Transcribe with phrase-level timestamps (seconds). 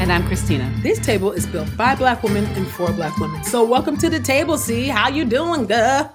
[0.00, 0.72] And I'm Christina.
[0.82, 3.44] This table is built by Black women and for Black women.
[3.44, 6.12] So welcome to the table, See How you doing, girl?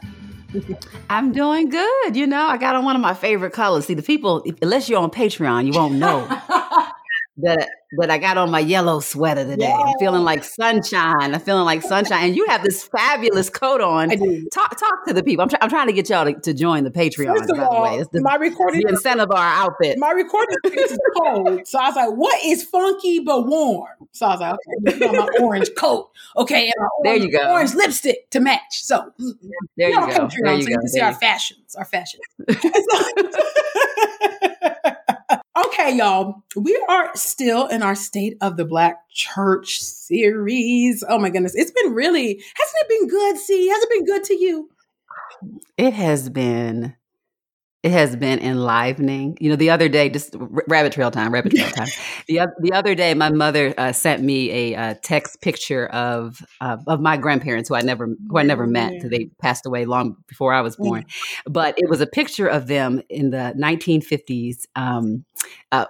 [1.09, 2.15] I'm doing good.
[2.15, 3.85] You know, I got on one of my favorite colors.
[3.85, 6.25] See, the people, unless you're on Patreon, you won't know
[7.37, 9.67] that but I got on my yellow sweater today.
[9.67, 9.75] Yeah.
[9.75, 11.33] I'm feeling like sunshine.
[11.33, 12.27] I'm feeling like sunshine.
[12.27, 14.09] And you have this fabulous coat on.
[14.53, 15.43] Talk talk to the people.
[15.43, 17.37] I'm, I'm trying to get y'all to, to join the Patreon.
[17.37, 19.97] First of all, the, my recording the incentive of our outfit.
[19.97, 24.29] My recording is cold, so I was like, "What is funky but warm?" So I
[24.31, 24.55] was like,
[24.87, 29.11] "Okay, my orange coat, okay, and orange, there you go, orange lipstick to match." So
[29.77, 30.07] there you go.
[30.07, 30.71] Patreon, there you so go.
[30.71, 32.21] you can see our fashions, our fashions.
[35.65, 41.03] Okay, y'all, we are still in our State of the Black Church series.
[41.07, 41.55] Oh my goodness.
[41.55, 43.37] It's been really, hasn't it been good?
[43.37, 44.69] See, has it been good to you?
[45.75, 46.95] It has been
[47.81, 49.37] it has been enlivening.
[49.39, 51.87] You know, the other day, just rabbit trail time, rabbit trail time.
[52.27, 56.75] the, the other day, my mother uh, sent me a, a, text picture of uh,
[56.87, 58.93] of my grandparents who I never who I never met.
[58.95, 59.07] Yeah.
[59.09, 61.05] They passed away long before I was born,
[61.45, 65.23] but it was a picture of them in the 1950s um,
[65.71, 65.85] uh,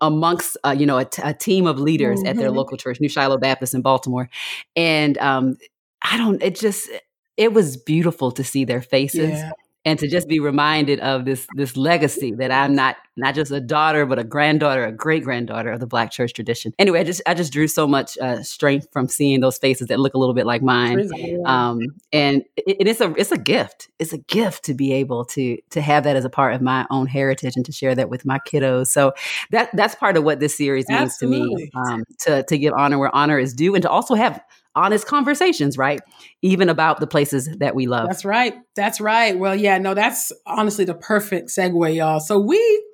[0.00, 2.28] amongst uh, you know a, t- a team of leaders mm-hmm.
[2.28, 2.56] at their mm-hmm.
[2.56, 4.30] local church, New Shiloh Baptist in Baltimore,
[4.76, 5.58] and um,
[6.02, 6.42] I don't.
[6.42, 6.88] It just
[7.36, 9.30] it was beautiful to see their faces.
[9.30, 9.50] Yeah
[9.84, 13.60] and to just be reminded of this this legacy that I'm not not just a
[13.60, 16.72] daughter but a granddaughter, a great granddaughter of the Black church tradition.
[16.78, 20.00] Anyway, I just I just drew so much uh, strength from seeing those faces that
[20.00, 21.08] look a little bit like mine,
[21.46, 21.80] um,
[22.12, 23.88] and it, it's a it's a gift.
[23.98, 26.86] It's a gift to be able to to have that as a part of my
[26.90, 28.88] own heritage and to share that with my kiddos.
[28.88, 29.12] So
[29.50, 31.70] that that's part of what this series means Absolutely.
[31.70, 31.92] to me.
[31.92, 34.40] Um, to to give honor where honor is due, and to also have
[34.74, 36.00] honest conversations, right?
[36.42, 38.08] Even about the places that we love.
[38.08, 38.54] That's right.
[38.74, 39.38] That's right.
[39.38, 42.20] Well, yeah, no, that's honestly the perfect segue, y'all.
[42.20, 42.84] So we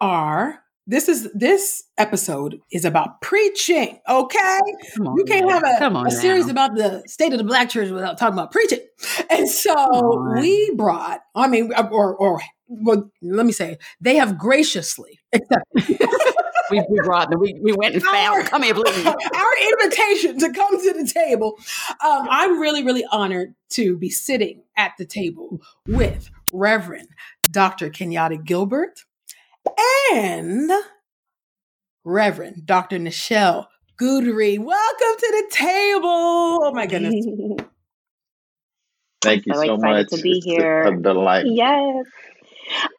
[0.00, 4.38] are this is this episode is about preaching okay
[5.00, 8.18] on, you can't have a, a series about the state of the black church without
[8.18, 8.80] talking about preaching
[9.30, 15.20] and so we brought i mean or or well, let me say they have graciously
[15.32, 15.98] accepted
[16.70, 17.40] we, we brought them.
[17.40, 18.42] We, we went and found.
[18.42, 19.06] Our, come here, please.
[19.06, 21.58] Our invitation to come to the table.
[22.04, 27.08] Um, I'm really, really honored to be sitting at the table with Reverend
[27.50, 27.90] Dr.
[27.90, 29.04] Kenyatta Gilbert
[30.12, 30.70] and
[32.04, 32.98] Reverend Dr.
[32.98, 33.66] Nichelle
[34.00, 34.58] Guidry.
[34.58, 36.04] Welcome to the table.
[36.04, 37.26] Oh my goodness.
[39.22, 40.08] Thank you so, so much.
[40.08, 40.82] To be here.
[40.82, 41.46] A delight.
[41.46, 42.04] Yes.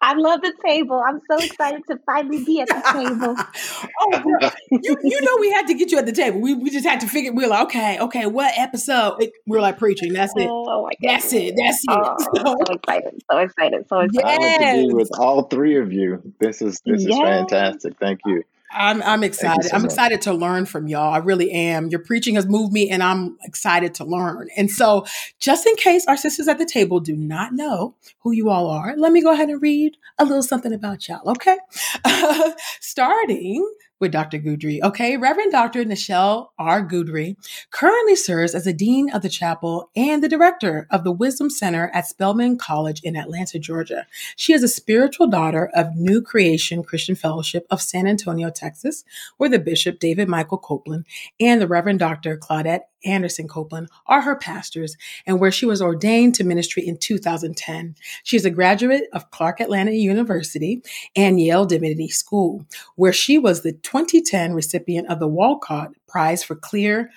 [0.02, 1.02] I love the table.
[1.06, 3.36] I'm so excited to finally be at the table.
[4.02, 6.40] oh, you, you know we had to get you at the table.
[6.40, 7.32] We, we just had to figure.
[7.34, 9.18] We are like, okay, okay, what episode?
[9.46, 10.14] We are like preaching.
[10.14, 10.48] That's it.
[10.50, 11.56] Oh, oh my That's it.
[11.58, 11.90] That's it.
[11.90, 13.24] Oh, so, so excited.
[13.32, 13.86] So excited.
[13.90, 14.42] So excited.
[14.42, 14.76] Yes.
[14.82, 16.34] to be with all three of you.
[16.40, 17.12] This is this yes.
[17.12, 17.98] is fantastic.
[18.00, 18.44] Thank you.
[18.72, 19.66] I'm I'm excited.
[19.66, 19.92] So I'm much.
[19.92, 21.14] excited to learn from y'all.
[21.14, 21.88] I really am.
[21.88, 24.50] Your preaching has moved me and I'm excited to learn.
[24.58, 25.06] And so,
[25.40, 28.96] just in case our sisters at the table do not know who you all are,
[28.98, 31.58] let me go ahead and read a little something about y'all, okay?
[32.80, 33.70] starting
[34.00, 34.40] with Dr.
[34.40, 34.82] Guidry.
[34.82, 35.86] Okay, Reverend Dr.
[35.86, 36.86] Nichelle R.
[36.86, 37.36] Guidry
[37.72, 41.90] currently serves as the Dean of the Chapel and the Director of the Wisdom Center
[41.94, 44.06] at Spelman College in Atlanta, Georgia.
[44.36, 49.04] She is a spiritual daughter of New Creation Christian Fellowship of San Antonio, Texas,
[49.38, 51.06] where the Bishop David Michael Copeland
[51.40, 52.38] and the Reverend Dr.
[52.38, 57.96] Claudette Anderson Copeland are her pastors and where she was ordained to ministry in 2010.
[58.24, 60.82] She is a graduate of Clark Atlanta University
[61.16, 62.66] and Yale Divinity School,
[62.96, 67.12] where she was the 2010 recipient of the Walcott Prize for Clear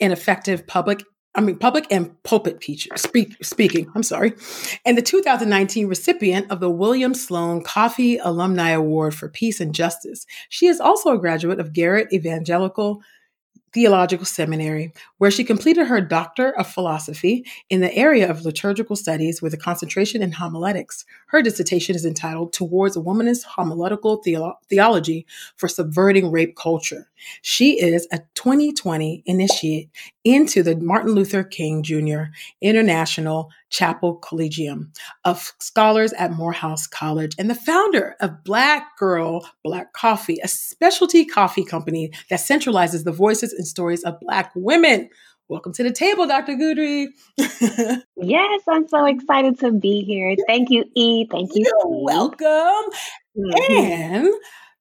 [0.00, 1.04] and Effective Public
[1.36, 4.34] I mean, public and pulpit teacher, speak, speaking, I'm sorry,
[4.84, 10.26] and the 2019 recipient of the William Sloane Coffin Alumni Award for Peace and Justice.
[10.48, 13.02] She is also a graduate of Garrett Evangelical
[13.74, 19.42] Theological Seminary, where she completed her Doctor of Philosophy in the area of liturgical studies
[19.42, 21.04] with a concentration in homiletics.
[21.34, 25.26] Her dissertation is entitled Towards a Womanist Homiletical Theolo- Theology
[25.56, 27.08] for Subverting Rape Culture.
[27.42, 29.90] She is a 2020 initiate
[30.22, 32.26] into the Martin Luther King Jr.
[32.60, 34.92] International Chapel Collegium
[35.24, 41.24] of Scholars at Morehouse College and the founder of Black Girl Black Coffee, a specialty
[41.24, 45.10] coffee company that centralizes the voices and stories of Black women.
[45.46, 46.54] Welcome to the table, Dr.
[46.54, 47.08] Guidry.
[48.16, 50.34] yes, I'm so excited to be here.
[50.46, 51.26] Thank you, E.
[51.30, 51.66] Thank you.
[51.66, 52.90] You're welcome.
[53.36, 53.72] Mm-hmm.
[53.72, 54.34] And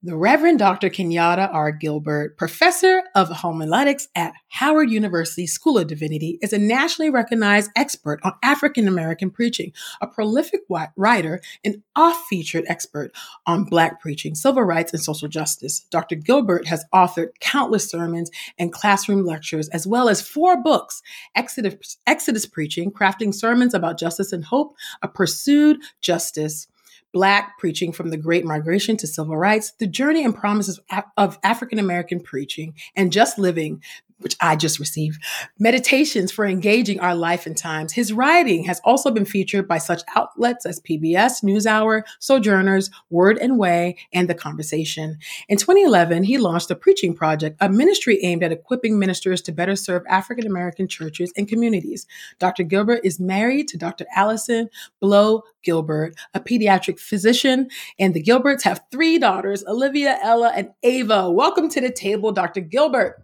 [0.05, 0.89] the Reverend Dr.
[0.89, 1.71] Kenyatta R.
[1.71, 8.19] Gilbert, professor of homiletics at Howard University School of Divinity, is a nationally recognized expert
[8.21, 9.71] on African American preaching,
[10.01, 10.59] a prolific
[10.97, 13.13] writer and oft featured expert
[13.47, 15.79] on Black preaching, civil rights, and social justice.
[15.89, 16.15] Dr.
[16.15, 18.29] Gilbert has authored countless sermons
[18.59, 21.01] and classroom lectures, as well as four books
[21.33, 26.67] Exodus, Exodus Preaching, Crafting Sermons About Justice and Hope, A Pursued Justice
[27.13, 30.79] Black preaching from the Great Migration to Civil Rights, the journey and promises
[31.15, 33.81] of African American preaching, and just living
[34.23, 35.21] which I just received,
[35.59, 37.93] meditations for engaging our life and times.
[37.93, 43.59] His writing has also been featured by such outlets as PBS, NewsHour, Sojourners, Word and
[43.59, 45.17] Way, and The Conversation.
[45.49, 49.75] In 2011, he launched the Preaching Project, a ministry aimed at equipping ministers to better
[49.75, 52.07] serve African American churches and communities.
[52.39, 52.63] Dr.
[52.63, 54.05] Gilbert is married to Dr.
[54.15, 60.69] Allison Blow Gilbert, a pediatric physician, and the Gilberts have three daughters, Olivia, Ella, and
[60.83, 61.29] Ava.
[61.29, 62.61] Welcome to the table, Dr.
[62.61, 63.23] Gilbert.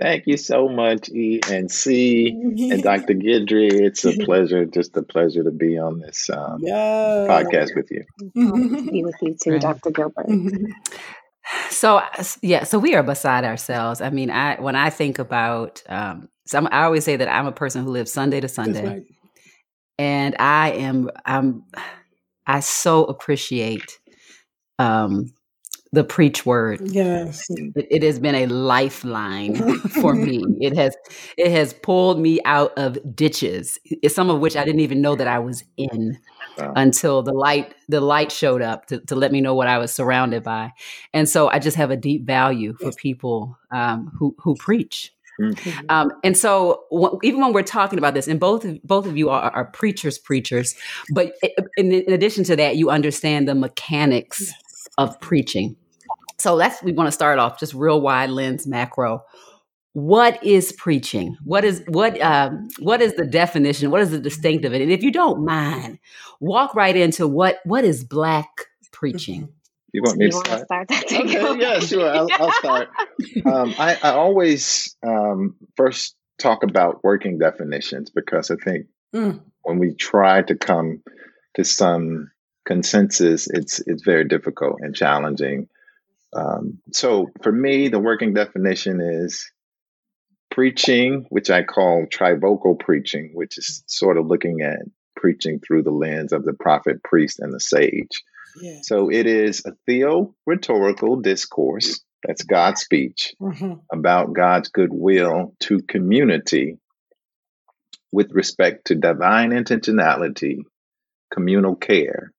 [0.00, 3.14] Thank you so much, E and C and Dr.
[3.14, 3.70] Guidry.
[3.84, 7.26] It's a pleasure, just a pleasure to be on this um, yeah.
[7.28, 8.04] podcast with you.
[8.34, 9.58] be with you too.
[9.60, 9.90] Dr.
[9.90, 10.26] Gilbert.
[11.68, 12.00] So
[12.40, 14.00] yeah, so we are beside ourselves.
[14.00, 17.46] I mean, I when I think about, um, so I'm, i always say that I'm
[17.46, 19.02] a person who lives Sunday to Sunday, right.
[19.98, 21.64] and I am I'm
[22.46, 23.98] I so appreciate
[24.78, 25.34] um,
[25.94, 26.80] the preach word.
[26.82, 27.44] Yes.
[27.48, 30.44] It, it, has been a lifeline for me.
[30.60, 30.96] It has
[31.38, 35.28] it has pulled me out of ditches, some of which I didn't even know that
[35.28, 36.18] I was in
[36.58, 36.72] wow.
[36.74, 39.92] until the light the light showed up to, to let me know what I was
[39.92, 40.72] surrounded by.
[41.12, 42.96] And so I just have a deep value for yes.
[42.98, 45.12] people um, who who preach.
[45.40, 45.86] Mm-hmm.
[45.88, 49.16] Um, and so, w- even when we're talking about this, and both of, both of
[49.16, 50.76] you are, are preachers, preachers,
[51.10, 51.32] but
[51.76, 54.88] in, in, addition to that, you understand the mechanics yes.
[54.96, 55.74] of preaching.
[56.38, 59.22] So that's we want to start off just real wide lens macro.
[59.92, 61.36] What is preaching?
[61.44, 63.90] What is what um, what is the definition?
[63.90, 64.82] What is the distinctive of it?
[64.82, 65.98] And if you don't mind,
[66.40, 68.48] walk right into what what is black
[68.92, 69.48] preaching.
[69.92, 70.64] You want me you to start?
[70.64, 72.10] start okay, yeah, sure.
[72.12, 72.88] I'll, I'll start.
[73.46, 79.40] Um, I, I, always um, first talk about working definitions because I think mm.
[79.62, 81.02] when we try to come
[81.54, 82.30] to some
[82.66, 85.68] consensus, it's it's very difficult and challenging
[86.34, 89.50] um, so for me, the working definition is
[90.50, 94.80] preaching, which I call trivocal preaching, which is sort of looking at
[95.16, 98.22] preaching through the lens of the prophet, priest, and the sage.
[98.60, 98.78] Yeah.
[98.82, 103.74] So it is a theo rhetorical discourse, that's God's speech, mm-hmm.
[103.92, 106.78] about God's goodwill to community
[108.12, 110.58] with respect to divine intentionality,
[111.32, 112.32] communal care,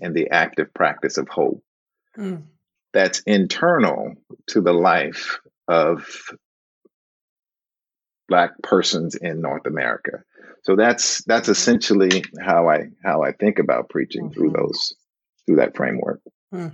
[0.00, 1.62] and the active practice of hope.
[2.18, 2.42] Mm
[2.92, 4.14] that's internal
[4.48, 6.06] to the life of
[8.28, 10.22] black persons in North America.
[10.62, 14.32] So that's that's essentially how I how I think about preaching mm-hmm.
[14.32, 14.94] through those
[15.46, 16.20] through that framework.
[16.54, 16.72] Mm.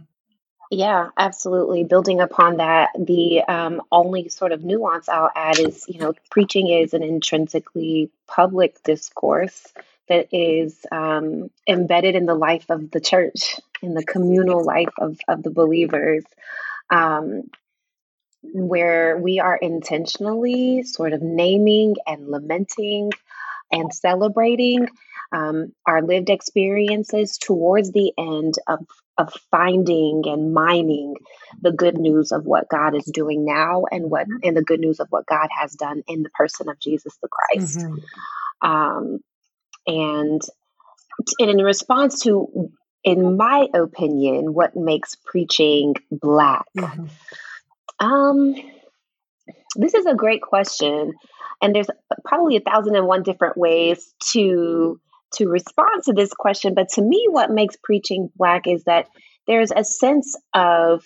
[0.71, 1.85] Yeah, absolutely.
[1.85, 6.69] Building upon that, the um, only sort of nuance I'll add is, you know, preaching
[6.69, 9.73] is an intrinsically public discourse
[10.09, 15.19] that is um, embedded in the life of the church, in the communal life of,
[15.29, 16.25] of the believers,
[16.91, 17.51] um,
[18.43, 23.11] where we are intentionally sort of naming and lamenting
[23.71, 24.89] and celebrating
[25.33, 28.87] um, our lived experiences towards the end of,
[29.19, 31.15] of finding and mining
[31.61, 35.01] the good news of what God is doing now and what and the good news
[35.01, 37.81] of what God has done in the person of Jesus the Christ.
[37.81, 38.69] Mm-hmm.
[38.69, 39.19] Um,
[39.89, 40.41] and
[41.41, 42.71] and in response to
[43.03, 47.07] in my opinion what makes preaching black mm-hmm.
[48.07, 48.55] um
[49.77, 51.15] this is a great question.
[51.61, 51.89] And there's
[52.25, 55.01] probably a thousand and one different ways to
[55.35, 56.75] to respond to this question.
[56.75, 59.07] But to me what makes preaching black is that
[59.47, 61.05] there's a sense of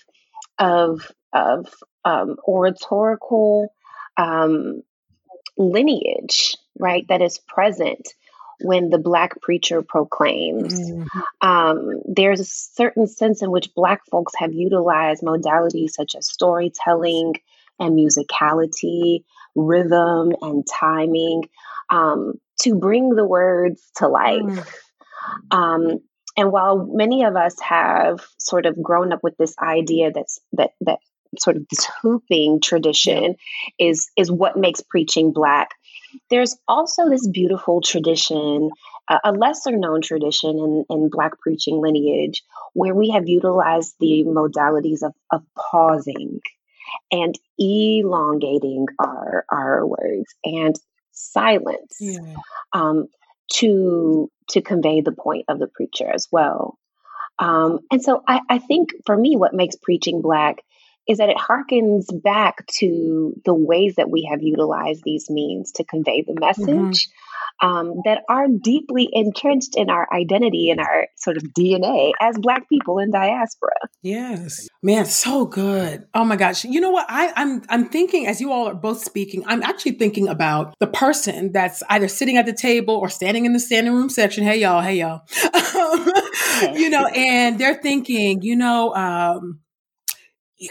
[0.59, 1.73] of of
[2.05, 3.73] um, oratorical
[4.17, 4.83] um,
[5.57, 8.09] lineage, right, that is present
[8.63, 10.79] when the Black preacher proclaims.
[10.79, 11.49] Mm-hmm.
[11.49, 17.35] Um, there's a certain sense in which Black folks have utilized modalities such as storytelling
[17.79, 21.45] and musicality, rhythm and timing
[21.91, 24.43] um, to bring the words to life.
[24.43, 25.59] Mm-hmm.
[25.59, 26.01] Um,
[26.37, 30.71] and while many of us have sort of grown up with this idea that's that
[30.81, 30.99] that
[31.39, 33.37] sort of this hooping tradition
[33.79, 35.71] is is what makes preaching black
[36.31, 38.71] there's also this beautiful tradition
[39.09, 42.43] uh, a lesser known tradition in, in black preaching lineage
[42.73, 46.41] where we have utilized the modalities of, of pausing
[47.11, 50.77] and elongating our our words and
[51.13, 52.35] silence yeah.
[52.73, 53.09] um,
[53.53, 56.79] to to convey the point of the preacher as well
[57.39, 60.63] um, and so I, I think for me what makes preaching black
[61.09, 65.85] is that it harkens back to the ways that we have utilized these means to
[65.85, 67.09] convey the message
[67.61, 67.67] mm-hmm.
[67.67, 72.69] um, that are deeply entrenched in our identity and our sort of DNA as Black
[72.69, 73.73] people in diaspora.
[74.03, 76.07] Yes, man, so good.
[76.15, 77.07] Oh my gosh, you know what?
[77.09, 80.87] I, I'm I'm thinking as you all are both speaking, I'm actually thinking about the
[80.87, 84.45] person that's either sitting at the table or standing in the standing room section.
[84.45, 85.23] Hey y'all, hey y'all,
[86.75, 88.95] you know, and they're thinking, you know.
[88.95, 89.59] Um,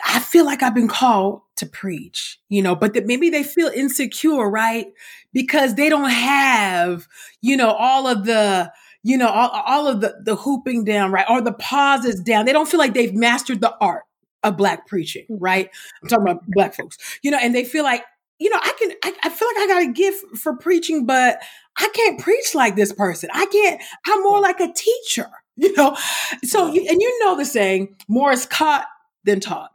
[0.06, 3.68] I feel like I've been called to preach, you know, but that maybe they feel
[3.68, 4.88] insecure, right?
[5.34, 7.08] Because they don't have,
[7.42, 8.72] you know, all of the,
[9.04, 11.26] you know, all, all of the, the hooping down, right?
[11.30, 12.46] Or the pauses down.
[12.46, 14.04] They don't feel like they've mastered the art
[14.44, 15.70] of black preaching, right?
[16.02, 18.04] I'm talking about black folks, you know, and they feel like,
[18.40, 21.40] you know, I can, I, I feel like I got a gift for preaching, but
[21.78, 23.30] I can't preach like this person.
[23.34, 25.96] I can't, I'm more like a teacher, you know?
[26.44, 28.88] So, and you know the saying, more is caught
[29.24, 29.72] than taught.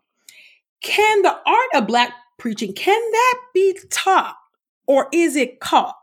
[0.82, 4.36] Can the art of black preaching can that be taught
[4.86, 5.96] or is it caught?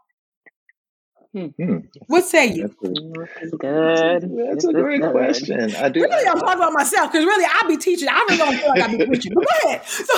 [1.34, 1.48] Hmm.
[1.58, 1.78] hmm.
[2.06, 2.76] What say you?
[2.80, 4.32] That's a, good.
[4.52, 5.76] That's a great question.
[5.76, 6.02] I do.
[6.02, 8.08] Really, I'm talking about myself because really, I be teaching.
[8.08, 9.34] I really don't feel like I be preaching.
[9.34, 9.84] But go ahead.
[9.84, 10.14] So,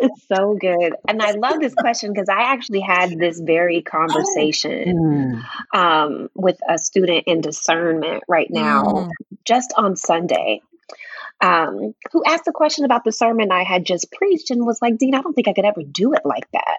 [0.00, 5.42] it's so good, and I love this question because I actually had this very conversation
[5.74, 5.78] oh.
[5.78, 9.10] um, with a student in discernment right now, mm.
[9.44, 10.62] just on Sunday
[11.40, 14.98] um, who asked a question about the sermon I had just preached and was like,
[14.98, 16.78] Dean, I don't think I could ever do it like that.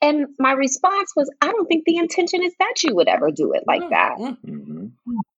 [0.00, 3.52] And my response was, I don't think the intention is that you would ever do
[3.52, 4.16] it like that.
[4.18, 4.86] Mm-hmm.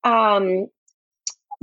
[0.04, 0.68] Um,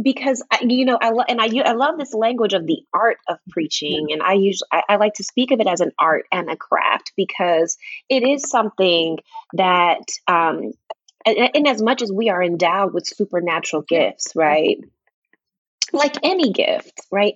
[0.01, 3.19] because I, you know, I lo- and I I love this language of the art
[3.29, 6.27] of preaching, and I usually I, I like to speak of it as an art
[6.31, 7.77] and a craft because
[8.09, 9.19] it is something
[9.55, 10.73] that, um,
[11.27, 14.79] in as much as we are endowed with supernatural gifts, right?
[15.93, 17.35] Like any gift, right?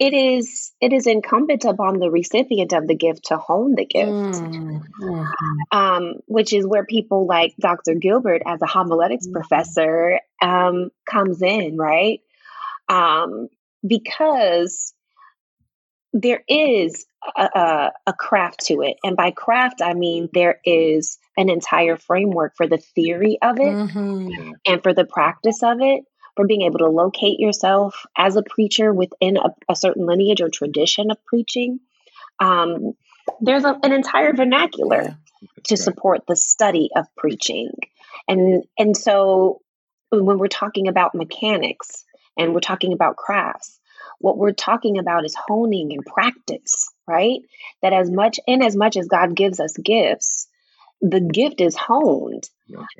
[0.00, 4.10] It is it is incumbent upon the recipient of the gift to hone the gift,
[4.10, 5.18] mm-hmm.
[5.70, 7.94] um, which is where people like Dr.
[7.94, 9.34] Gilbert, as a homiletics mm-hmm.
[9.34, 12.20] professor, um, comes in, right?
[12.88, 13.48] Um,
[13.86, 14.94] because
[16.12, 18.96] there is a, a, a, craft to it.
[19.02, 23.74] And by craft, I mean there is an entire framework for the theory of it
[23.74, 24.52] mm-hmm.
[24.66, 26.04] and for the practice of it
[26.36, 30.48] for being able to locate yourself as a preacher within a, a certain lineage or
[30.48, 31.80] tradition of preaching.
[32.40, 32.94] Um,
[33.40, 35.78] there's a, an entire vernacular yeah, to right.
[35.78, 37.70] support the study of preaching.
[38.28, 39.60] And, and so
[40.10, 42.04] when we're talking about mechanics
[42.38, 43.78] and we're talking about crafts,
[44.18, 47.40] what we're talking about is honing and practice, right?
[47.82, 50.48] That as much, in as much as God gives us gifts,
[51.00, 52.48] the gift is honed.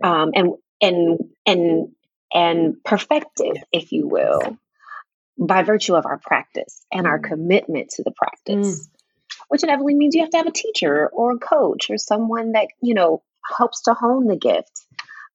[0.02, 1.88] Um, and and and
[2.34, 4.58] and perfected, if you will,
[5.38, 7.24] by virtue of our practice and our mm.
[7.24, 8.80] commitment to the practice.
[8.80, 8.90] Mm.
[9.48, 12.68] Which inevitably means you have to have a teacher or a coach or someone that,
[12.82, 13.22] you know,
[13.56, 14.86] helps to hone the gift.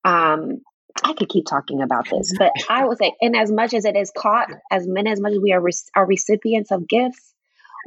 [0.04, 0.62] Um,
[1.04, 3.96] I could keep talking about this, but I would say, in as much as it
[3.96, 7.34] is caught, as many as much as we are, re- are recipients of gifts,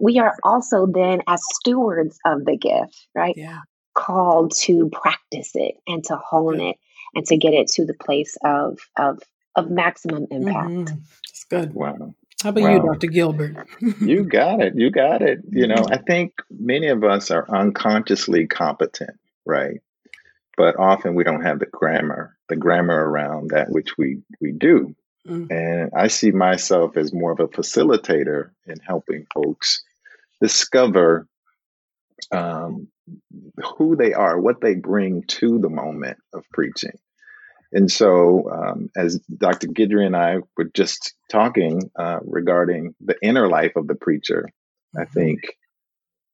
[0.00, 3.35] we are also then as stewards of the gift, right?
[3.37, 3.59] Yeah.
[3.95, 6.76] Called to practice it and to hone it
[7.14, 9.21] and to get it to the place of of
[9.54, 10.71] of maximum impact.
[10.71, 10.99] Mm-hmm.
[11.28, 11.75] It's good.
[11.75, 12.14] Wow.
[12.42, 12.75] How about wow.
[12.75, 13.07] you, Dr.
[13.07, 13.69] Gilbert?
[14.00, 14.75] you got it.
[14.75, 15.40] You got it.
[15.49, 19.81] You know, I think many of us are unconsciously competent, right?
[20.57, 24.95] But often we don't have the grammar, the grammar around that which we we do.
[25.26, 25.52] Mm-hmm.
[25.52, 29.85] And I see myself as more of a facilitator in helping folks
[30.40, 31.28] discover
[32.33, 32.88] um,
[33.76, 36.99] who they are, what they bring to the moment of preaching.
[37.73, 39.69] And so, um, as Dr.
[39.69, 44.49] Guidry and I were just talking uh, regarding the inner life of the preacher,
[44.97, 45.12] I mm-hmm.
[45.12, 45.41] think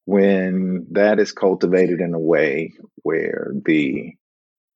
[0.04, 4.14] when that is cultivated in a way where the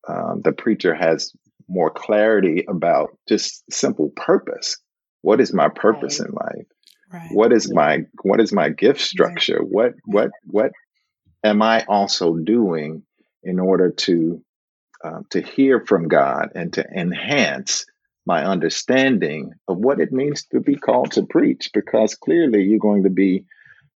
[0.07, 1.33] um, the preacher has
[1.69, 4.77] more clarity about just simple purpose.
[5.23, 6.29] What is my purpose right.
[6.29, 6.67] in life?
[7.13, 7.31] Right.
[7.33, 9.59] What is my what is my gift structure?
[9.59, 9.69] Right.
[9.69, 10.73] What what what
[11.45, 13.03] am I also doing
[13.43, 14.43] in order to
[15.05, 17.87] uh, to hear from God and to enhance
[18.25, 21.71] my understanding of what it means to be called to preach?
[21.75, 23.45] Because clearly you're going to be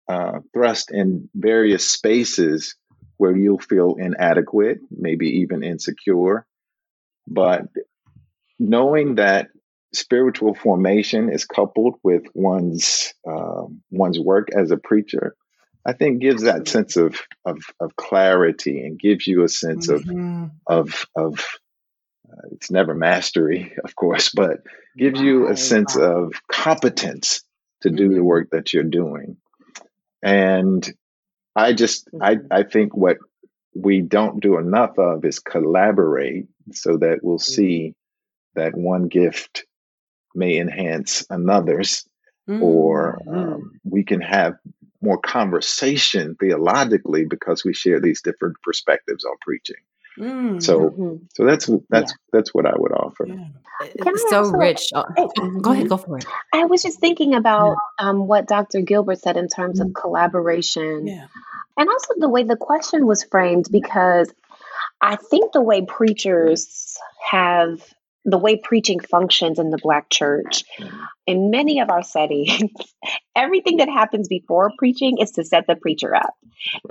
[0.08, 2.76] uh, thrust in various spaces
[3.16, 6.46] where you'll feel inadequate, maybe even insecure.
[7.26, 7.62] But
[8.58, 9.48] knowing that
[9.92, 15.36] spiritual formation is coupled with one's uh, one's work as a preacher,
[15.86, 20.46] I think gives that sense of of, of clarity and gives you a sense mm-hmm.
[20.66, 21.46] of of of
[22.30, 24.60] uh, it's never mastery, of course, but
[24.96, 27.42] gives you a sense of competence
[27.82, 28.24] to do the mm-hmm.
[28.24, 29.36] work that you're doing.
[30.22, 30.90] And
[31.54, 32.46] I just I mm-hmm.
[32.50, 33.18] I think what
[33.74, 37.52] we don't do enough of is collaborate so that we'll mm-hmm.
[37.52, 37.94] see
[38.54, 39.66] that one gift
[40.34, 42.06] may enhance another's
[42.48, 42.62] mm-hmm.
[42.62, 44.54] or um, we can have
[45.04, 49.76] more conversation theologically because we share these different perspectives on preaching
[50.18, 50.58] mm-hmm.
[50.58, 52.16] so so that's that's yeah.
[52.32, 53.46] that's what i would offer yeah.
[53.82, 55.04] it's so also, rich oh,
[55.60, 59.36] go ahead go for it i was just thinking about um, what dr gilbert said
[59.36, 61.26] in terms of collaboration yeah.
[61.76, 64.32] and also the way the question was framed because
[65.00, 66.96] i think the way preachers
[67.30, 67.80] have
[68.24, 70.64] the way preaching functions in the Black church.
[71.26, 72.70] In many of our settings,
[73.36, 76.34] everything that happens before preaching is to set the preacher up.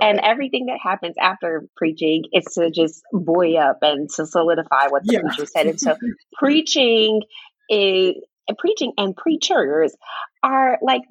[0.00, 5.04] And everything that happens after preaching is to just buoy up and to solidify what
[5.04, 5.20] the yeah.
[5.20, 5.66] preacher said.
[5.66, 5.96] And so
[6.34, 7.22] preaching
[7.68, 8.14] is
[8.58, 9.96] preaching and preachers
[10.42, 11.02] are like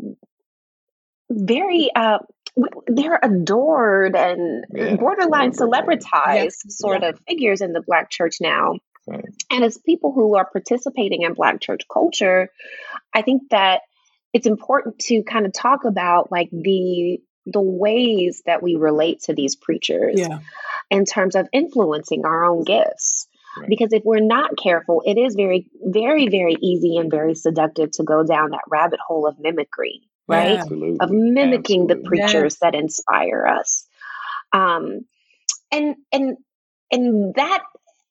[1.32, 2.20] very uh
[2.86, 4.96] they're adored and yeah.
[4.98, 7.10] borderline celebritized sort yeah.
[7.10, 8.76] of figures in the black church now
[9.54, 12.50] and as people who are participating in Black church culture,
[13.14, 13.82] I think that
[14.34, 19.34] it's important to kind of talk about like the the ways that we relate to
[19.34, 20.40] these preachers yeah.
[20.90, 23.28] in terms of influencing our own gifts.
[23.56, 23.70] Right.
[23.70, 28.04] Because if we're not careful, it is very, very, very easy and very seductive to
[28.04, 30.54] go down that rabbit hole of mimicry, right?
[30.54, 31.96] Yeah, of mimicking Absolutely.
[31.96, 32.60] the preachers yes.
[32.62, 33.86] that inspire us.
[34.52, 35.02] Um,
[35.72, 36.38] and and
[36.92, 37.64] and that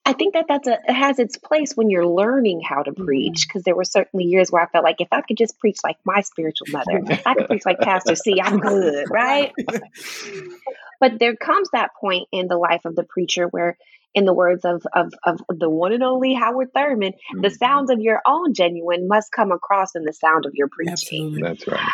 [0.04, 3.46] I think that that's a it has its place when you're learning how to preach
[3.46, 3.68] because mm-hmm.
[3.68, 6.22] there were certainly years where I felt like if I could just preach like my
[6.22, 9.52] spiritual mother, if I could preach like Pastor C, I'm good, right?
[11.00, 13.76] but there comes that point in the life of the preacher where
[14.14, 17.40] in the words of, of, of the one and only Howard Thurman, mm-hmm.
[17.40, 20.92] the sounds of your own genuine must come across in the sound of your preaching.
[20.92, 21.42] Absolutely.
[21.42, 21.88] That's right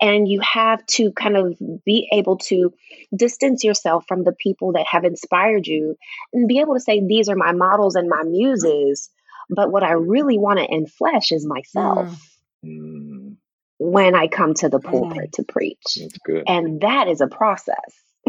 [0.00, 2.72] and you have to kind of be able to
[3.14, 5.96] distance yourself from the people that have inspired you
[6.32, 9.10] and be able to say these are my models and my muses
[9.48, 12.08] but what i really want to enflesh is myself
[12.64, 13.36] mm.
[13.78, 15.32] when i come to the pulpit mm.
[15.32, 15.98] to preach
[16.46, 17.76] and that is a process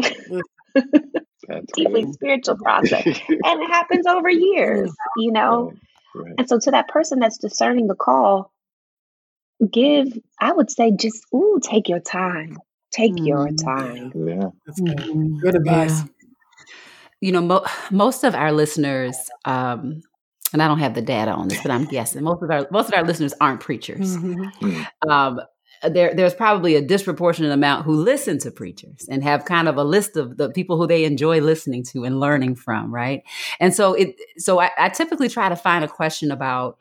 [1.74, 2.14] deeply good.
[2.14, 5.78] spiritual process and it happens over years you know right.
[6.14, 6.34] Right.
[6.38, 8.52] and so to that person that's discerning the call
[9.70, 10.08] give,
[10.40, 12.58] I would say, just, ooh, take your time.
[12.90, 14.12] Take mm your time.
[14.14, 14.50] Yeah.
[14.66, 14.96] That's good.
[14.96, 16.00] mm Good advice.
[16.00, 16.06] Yeah.
[17.20, 20.02] You know, mo- most of our listeners, um,
[20.52, 22.88] and I don't have the data on this, but I'm guessing most of our most
[22.88, 24.16] of our listeners aren't preachers.
[24.16, 24.66] Mm-hmm.
[24.66, 24.86] Mm.
[25.10, 25.40] Um,
[25.82, 29.84] there, there's probably a disproportionate amount who listen to preachers and have kind of a
[29.84, 33.22] list of the people who they enjoy listening to and learning from, right?
[33.60, 36.78] And so it, so I, I typically try to find a question about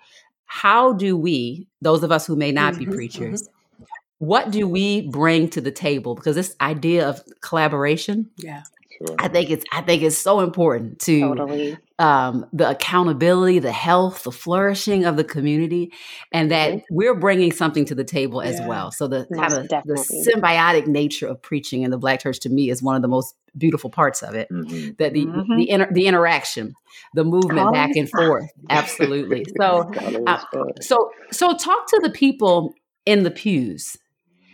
[0.48, 3.86] how do we, those of us who may not mm-hmm, be preachers, mm-hmm.
[4.20, 6.16] what do we bring to the table?
[6.16, 8.64] Because this idea of collaboration, yeah,
[8.98, 9.16] Sure.
[9.20, 11.78] I think it's I think it's so important to totally.
[12.00, 15.92] Um, the accountability, the health, the flourishing of the community,
[16.32, 16.96] and that mm-hmm.
[16.96, 18.52] we're bringing something to the table yeah.
[18.52, 18.92] as well.
[18.92, 22.70] So the kind of the symbiotic nature of preaching in the Black church to me
[22.70, 24.48] is one of the most beautiful parts of it.
[24.52, 24.92] Mm-hmm.
[25.00, 25.58] That the mm-hmm.
[25.58, 26.74] the inter, the interaction,
[27.16, 29.46] the movement back and forth, absolutely.
[29.60, 29.92] So
[30.28, 30.44] uh,
[30.82, 32.74] so so talk to the people
[33.06, 33.98] in the pews.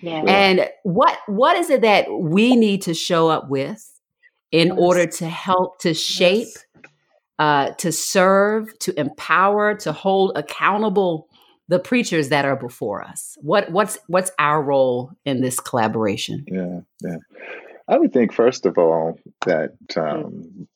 [0.01, 0.23] Yeah.
[0.27, 3.89] And what what is it that we need to show up with
[4.53, 4.77] in yes.
[4.79, 6.65] order to help to shape, yes.
[7.39, 11.27] Uh, to serve, to empower, to hold accountable
[11.67, 13.37] the preachers that are before us.
[13.41, 16.45] What what's what's our role in this collaboration?
[16.47, 17.17] Yeah, yeah.
[17.87, 20.67] I would think first of all that um,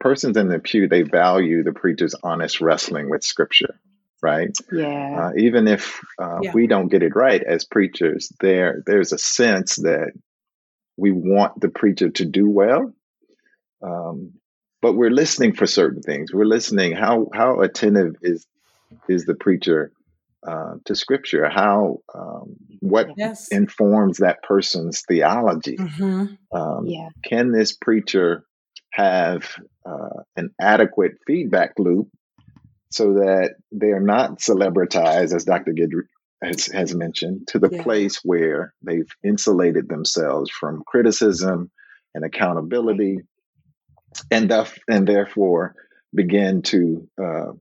[0.00, 3.78] persons in the pew they value the preacher's honest wrestling with Scripture
[4.22, 4.56] right?
[4.72, 5.28] Yeah.
[5.28, 6.52] Uh, even if uh, yeah.
[6.52, 10.12] we don't get it right as preachers, there there's a sense that
[10.96, 12.92] we want the preacher to do well.
[13.82, 14.32] Um,
[14.80, 16.32] but we're listening for certain things.
[16.32, 16.92] We're listening.
[16.92, 18.46] How how attentive is
[19.08, 19.92] is the preacher
[20.46, 21.48] uh, to Scripture?
[21.48, 23.48] How um, what yes.
[23.48, 25.76] informs that person's theology?
[25.76, 26.56] Mm-hmm.
[26.56, 27.08] Um, yeah.
[27.24, 28.44] Can this preacher
[28.92, 32.08] have uh, an adequate feedback loop
[32.90, 35.72] so that they're not celebritized, as Dr.
[35.72, 36.04] Guidry
[36.42, 37.82] has, has mentioned, to the yeah.
[37.82, 41.70] place where they've insulated themselves from criticism
[42.14, 43.18] and accountability
[44.30, 44.52] and
[44.88, 45.74] and therefore
[46.14, 47.52] begin to uh,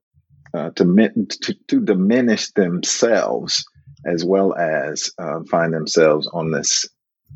[0.53, 3.65] uh, to, to, to diminish themselves
[4.05, 6.87] as well as uh, find themselves on this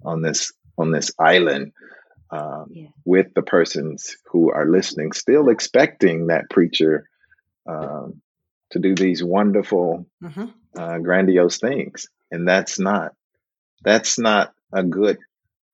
[0.03, 1.71] on this on this island
[2.31, 2.87] um, yeah.
[3.05, 7.05] with the persons who are listening, still expecting that preacher
[7.67, 8.21] um,
[8.71, 10.45] to do these wonderful, mm-hmm.
[10.77, 13.13] uh, grandiose things, and that's not
[13.83, 15.17] that's not a good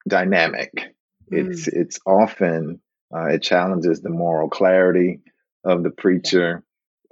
[0.07, 0.71] dynamic.
[1.31, 1.51] Mm.
[1.51, 2.81] It's it's often
[3.13, 5.19] uh, it challenges the moral clarity
[5.63, 6.63] of the preacher.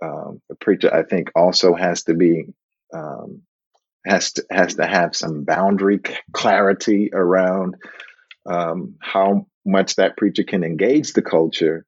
[0.02, 2.46] Um, the preacher, I think, also has to be
[2.94, 3.42] um,
[4.06, 6.00] has to has to have some boundary
[6.32, 7.76] clarity around
[8.46, 11.86] um, how much that preacher can engage the culture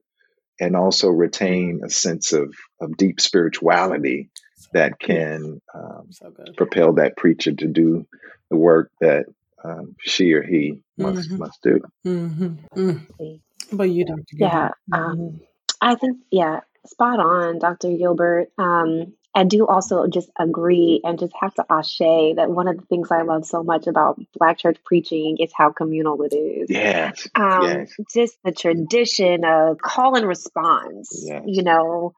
[0.59, 4.29] and also retain a sense of of deep spirituality
[4.73, 8.07] that can um, so propel that preacher to do
[8.49, 9.25] the work that
[9.63, 11.37] um, she or he must mm-hmm.
[11.37, 11.81] must do.
[12.05, 12.55] Mm-hmm.
[12.75, 13.35] Mm-hmm.
[13.71, 14.23] But you, Dr.
[14.33, 15.39] Yeah, um,
[15.81, 17.95] I think yeah, spot on, Dr.
[17.97, 18.49] Gilbert.
[18.57, 22.85] Um, I do also just agree and just have to ashe that one of the
[22.87, 26.71] things I love so much about Black church preaching is how communal it is.
[26.71, 27.27] Yes.
[27.35, 27.93] Um, yes.
[28.11, 31.23] Just the tradition of call and response.
[31.23, 31.43] Yes.
[31.45, 32.13] You know,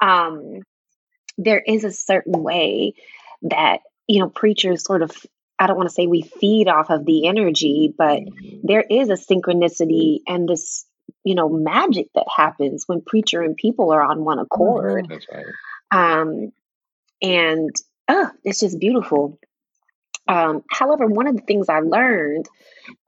[0.00, 0.62] um,
[1.36, 2.94] there is a certain way
[3.42, 5.12] that you know preachers sort of
[5.58, 8.58] I don't want to say we feed off of the energy, but mm-hmm.
[8.62, 10.86] there is a synchronicity and this,
[11.24, 15.04] you know, magic that happens when preacher and people are on one accord.
[15.04, 15.12] Mm-hmm.
[15.12, 15.46] That's right.
[15.90, 16.52] Um,
[17.20, 17.70] and
[18.08, 19.38] oh, it's just beautiful.
[20.28, 22.48] Um, however, one of the things I learned,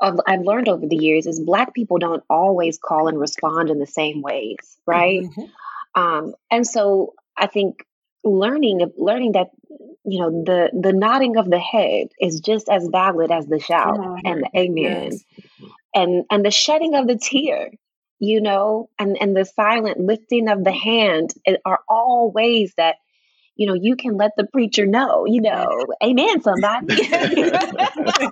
[0.00, 3.86] I've learned over the years, is Black people don't always call and respond in the
[3.86, 5.22] same ways, right?
[5.22, 6.00] Mm-hmm.
[6.00, 7.84] Um, and so I think
[8.24, 9.48] learning learning that
[10.04, 13.98] you know the the nodding of the head is just as valid as the shout
[14.24, 15.12] and the amen.
[15.12, 15.24] Yes.
[15.94, 17.70] and and the shedding of the tear
[18.18, 21.30] you know and and the silent lifting of the hand
[21.64, 22.96] are all ways that
[23.56, 27.06] you know you can let the preacher know you know amen somebody.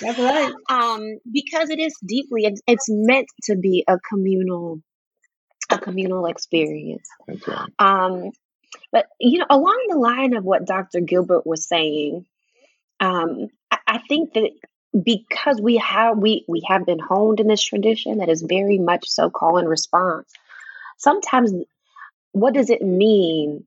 [0.00, 0.52] That's right.
[0.70, 4.80] Um because it is deeply it's meant to be a communal
[5.70, 7.08] a communal experience.
[7.28, 7.68] Right.
[7.78, 8.30] um
[8.92, 11.00] but you know, along the line of what Dr.
[11.00, 12.26] Gilbert was saying,
[12.98, 14.50] um, I, I think that
[15.02, 19.08] because we have we we have been honed in this tradition that is very much
[19.08, 20.30] so call and response.
[20.98, 21.52] Sometimes,
[22.32, 23.64] what does it mean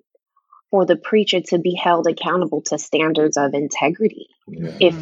[0.70, 4.28] for the preacher to be held accountable to standards of integrity?
[4.48, 4.72] Yeah.
[4.80, 4.98] If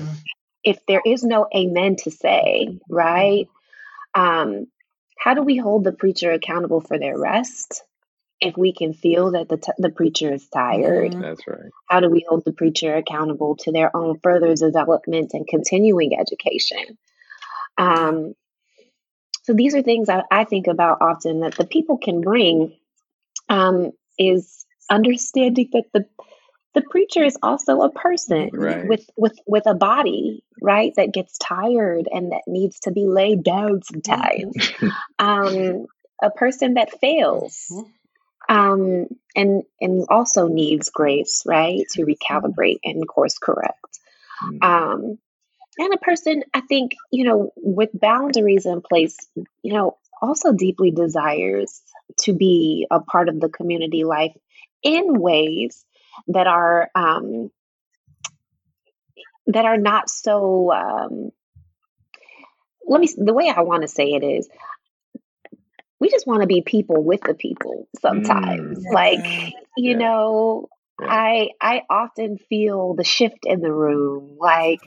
[0.63, 3.47] if there is no amen to say, right?
[4.13, 4.67] Um,
[5.17, 7.83] how do we hold the preacher accountable for their rest?
[8.41, 11.21] If we can feel that the, t- the preacher is tired, mm-hmm.
[11.21, 11.69] that's right.
[11.87, 16.97] How do we hold the preacher accountable to their own further development and continuing education?
[17.77, 18.33] Um,
[19.43, 22.75] so these are things I, I, think about often that the people can bring
[23.47, 26.05] um, is understanding that the
[26.73, 28.87] the preacher is also a person right.
[28.87, 33.43] with with with a body right that gets tired and that needs to be laid
[33.43, 34.71] down sometimes
[35.19, 35.85] um,
[36.21, 37.89] a person that fails mm-hmm
[38.49, 43.99] um, and and also needs grace, right, to recalibrate and course correct.
[44.43, 44.63] Mm-hmm.
[44.63, 45.17] Um,
[45.77, 49.17] and a person, I think, you know, with boundaries in place,
[49.63, 51.81] you know, also deeply desires
[52.21, 54.35] to be a part of the community life
[54.83, 55.85] in ways
[56.27, 57.51] that are um,
[59.47, 60.71] that are not so.
[60.71, 61.31] Um,
[62.85, 63.09] let me.
[63.15, 64.49] The way I want to say it is,
[66.01, 68.83] we just want to be people with the people sometimes.
[68.85, 68.93] Mm.
[68.93, 69.97] Like, you yeah.
[69.97, 70.67] know,
[70.99, 71.07] yeah.
[71.07, 74.35] I I often feel the shift in the room.
[74.39, 74.79] Like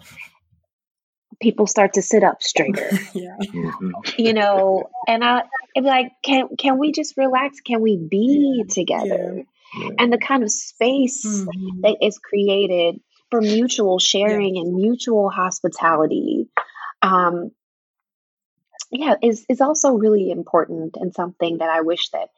[1.40, 2.90] people start to sit up straighter.
[3.14, 3.36] yeah.
[3.40, 3.90] Mm-hmm.
[4.18, 5.44] You know, and I
[5.76, 7.60] am like, can can we just relax?
[7.60, 9.44] Can we be together?
[9.78, 9.88] Yeah.
[9.98, 11.82] And the kind of space mm-hmm.
[11.82, 13.00] that is created
[13.30, 16.48] for mutual sharing and mutual hospitality.
[17.02, 17.52] Um,
[18.94, 22.28] yeah, is is also really important and something that I wish that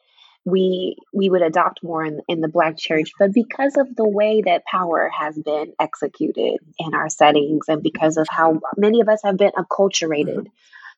[0.46, 4.40] we we would adopt more in, in the black church but because of the way
[4.42, 9.20] that power has been executed in our settings and because of how many of us
[9.24, 10.48] have been acculturated mm-hmm.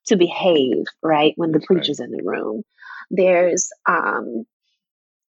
[0.06, 2.10] to behave right when the preacher's right.
[2.10, 2.62] in the room
[3.10, 4.44] there's um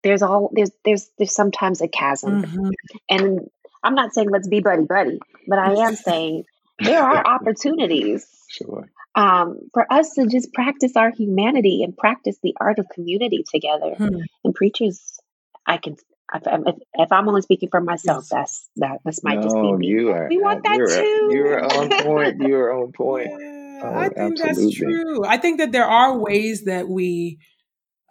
[0.02, 2.70] there's all there's there's there's sometimes a chasm mm-hmm.
[3.10, 3.42] and
[3.84, 6.46] i'm not saying let's be buddy buddy but i am saying
[6.80, 12.54] there are opportunities sure um, for us to just practice our humanity and practice the
[12.60, 13.96] art of community together.
[13.98, 14.22] Hmm.
[14.44, 15.20] And preachers,
[15.66, 15.96] I can.
[16.34, 18.30] If, if, I'm only speaking for myself, yes.
[18.30, 19.00] that's that.
[19.06, 19.88] This might no, just be me.
[19.88, 21.30] You are, we want that you're, too.
[21.32, 22.42] You're on point.
[22.42, 23.30] You're on point.
[23.30, 24.66] Yeah, oh, I think absolutely.
[24.66, 25.26] that's true.
[25.26, 27.38] I think that there are ways that we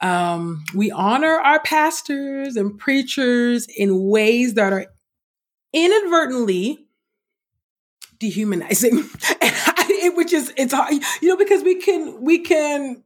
[0.01, 4.87] um, we honor our pastors and preachers in ways that are
[5.73, 6.84] inadvertently
[8.25, 8.97] dehumanizing.
[10.15, 13.03] which is it's hard, you know, because we can we can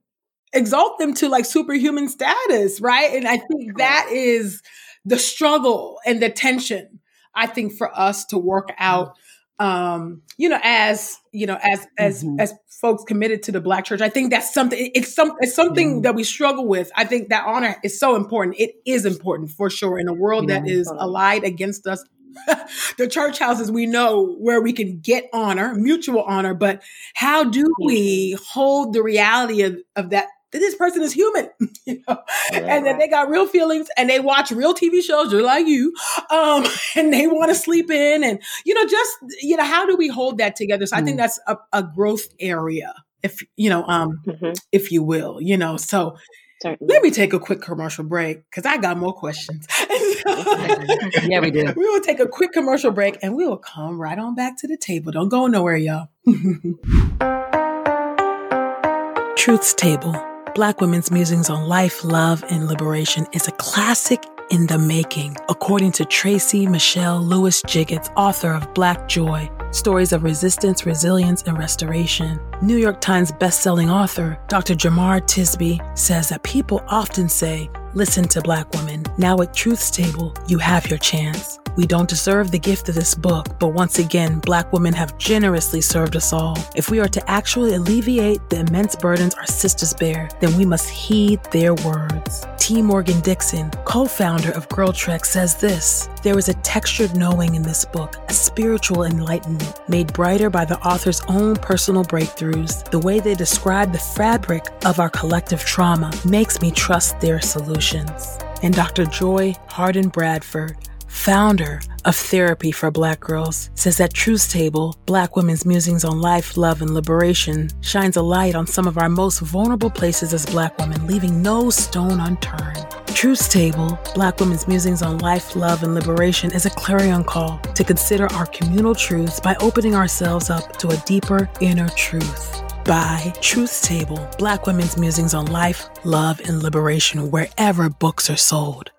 [0.52, 3.14] exalt them to like superhuman status, right?
[3.14, 4.62] And I think that is
[5.04, 7.00] the struggle and the tension.
[7.34, 9.16] I think for us to work out
[9.60, 12.38] um you know as you know as as mm-hmm.
[12.38, 15.94] as folks committed to the black church i think that's something it's some it's something
[15.94, 16.02] mm-hmm.
[16.02, 19.68] that we struggle with i think that honor is so important it is important for
[19.68, 20.60] sure in a world yeah.
[20.60, 22.04] that is allied against us
[22.98, 26.82] the church houses we know where we can get honor, mutual honor, but
[27.14, 30.28] how do we hold the reality of, of that?
[30.50, 31.50] That this person is human,
[31.84, 32.22] you know,
[32.52, 32.60] yeah.
[32.60, 35.92] and that they got real feelings and they watch real TV shows just like you,
[36.30, 36.64] um,
[36.96, 40.08] and they want to sleep in, and you know, just you know, how do we
[40.08, 40.86] hold that together?
[40.86, 40.96] So.
[40.96, 41.18] I think mm.
[41.18, 44.52] that's a, a, growth area, if you know, um, mm-hmm.
[44.72, 45.76] if you will, you know.
[45.76, 46.16] So
[46.60, 46.92] Certainly.
[46.92, 49.66] Let me take a quick commercial break because I got more questions.
[50.26, 51.72] yeah, we do.
[51.76, 54.66] We will take a quick commercial break and we will come right on back to
[54.66, 55.12] the table.
[55.12, 56.08] Don't go nowhere, y'all.
[59.36, 60.16] Truth's Table
[60.54, 65.92] Black Women's Musings on Life, Love, and Liberation is a classic in the making, according
[65.92, 72.40] to Tracy Michelle Lewis Giggetts, author of Black Joy stories of resistance, resilience, and restoration.
[72.62, 74.74] New York Times bestselling author Dr.
[74.74, 79.04] Jemar Tisby says that people often say, Listen to Black women.
[79.16, 81.58] Now at Truth's Table, you have your chance.
[81.76, 85.80] We don't deserve the gift of this book, but once again, Black women have generously
[85.80, 86.56] served us all.
[86.74, 90.88] If we are to actually alleviate the immense burdens our sisters bear, then we must
[90.88, 92.46] heed their words.
[92.68, 92.82] T.
[92.82, 97.62] Morgan Dixon, co founder of Girl Trek, says this There is a textured knowing in
[97.62, 102.84] this book, a spiritual enlightenment made brighter by the author's own personal breakthroughs.
[102.90, 108.38] The way they describe the fabric of our collective trauma makes me trust their solutions.
[108.62, 109.06] And Dr.
[109.06, 110.76] Joy Harden Bradford,
[111.18, 116.56] founder of Therapy for Black Girls, says that Truth's Table, Black Women's Musings on Life,
[116.56, 120.78] Love, and Liberation, shines a light on some of our most vulnerable places as Black
[120.78, 122.86] women, leaving no stone unturned.
[123.08, 127.82] Truth's Table, Black Women's Musings on Life, Love, and Liberation is a clarion call to
[127.82, 132.62] consider our communal truths by opening ourselves up to a deeper inner truth.
[132.84, 138.92] Buy Truth's Table, Black Women's Musings on Life, Love, and Liberation wherever books are sold.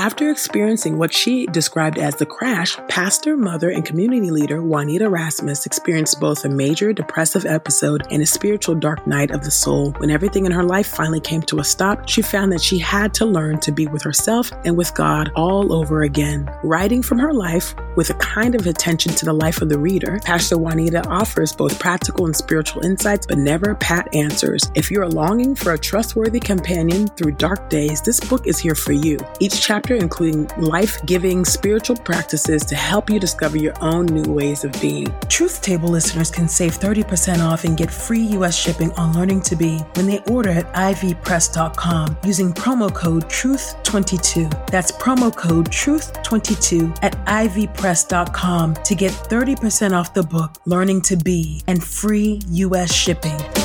[0.00, 5.66] After experiencing what she described as the crash, pastor, mother, and community leader Juanita Rasmus
[5.66, 9.90] experienced both a major depressive episode and a spiritual dark night of the soul.
[9.98, 13.12] When everything in her life finally came to a stop, she found that she had
[13.12, 16.50] to learn to be with herself and with God all over again.
[16.64, 20.18] Writing from her life with a kind of attention to the life of the reader,
[20.24, 24.72] Pastor Juanita offers both practical and spiritual insights, but never pat answers.
[24.74, 28.74] If you are longing for a trustworthy companion through dark days, this book is here
[28.74, 29.18] for you.
[29.40, 34.32] Each chapter chapter, including life giving spiritual practices to help you discover your own new
[34.32, 35.06] ways of being.
[35.28, 38.56] Truth Table listeners can save 30% off and get free U.S.
[38.56, 44.68] shipping on Learning to Be when they order at ivpress.com using promo code TRUTH22.
[44.68, 51.62] That's promo code TRUTH22 at ivpress.com to get 30% off the book Learning to Be
[51.66, 52.92] and free U.S.
[52.94, 53.59] shipping.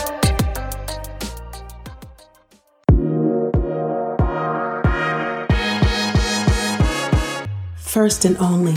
[7.95, 8.75] First and only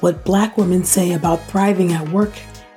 [0.00, 2.32] What Black Women Say About Thriving at Work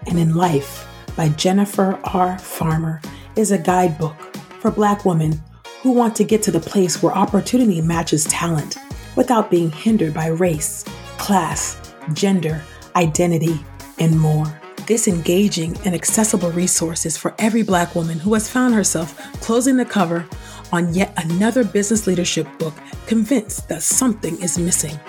[0.05, 2.37] and in Life by Jennifer R.
[2.39, 3.01] Farmer
[3.37, 4.19] is a guidebook
[4.59, 5.41] for Black women
[5.81, 8.75] who want to get to the place where opportunity matches talent
[9.15, 10.83] without being hindered by race,
[11.17, 12.61] class, gender,
[12.97, 13.57] identity,
[13.97, 14.53] and more.
[14.87, 19.77] This engaging and accessible resource is for every Black woman who has found herself closing
[19.77, 20.27] the cover
[20.73, 22.73] on yet another business leadership book,
[23.07, 24.99] convinced that something is missing.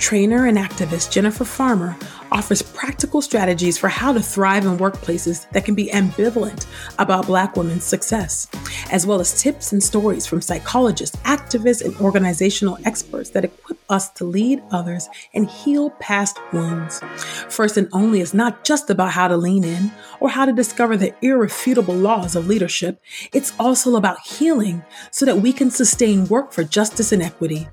[0.00, 1.94] Trainer and activist Jennifer Farmer
[2.32, 6.66] offers practical strategies for how to thrive in workplaces that can be ambivalent
[6.98, 8.48] about Black women's success.
[8.90, 14.08] as well as tips and stories from psychologists, activists, and organizational experts that equip us
[14.10, 17.00] to lead others and heal past wounds.
[17.48, 20.96] First and Only is not just about how to lean in or how to discover
[20.96, 23.00] the irrefutable laws of leadership,
[23.32, 27.68] it's also about healing so that we can sustain work for justice and equity.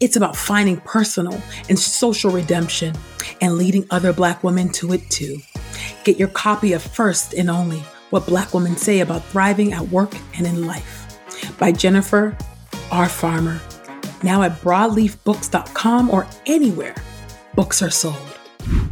[0.00, 2.94] It's about finding personal and social redemption
[3.42, 5.40] and leading other Black women to it too.
[6.04, 10.14] Get your copy of First and Only What Black Women Say About Thriving at Work
[10.36, 11.18] and in Life
[11.58, 12.36] by Jennifer
[12.90, 13.08] R.
[13.10, 13.60] Farmer.
[14.22, 16.94] Now at broadleafbooks.com or anywhere
[17.54, 18.16] books are sold.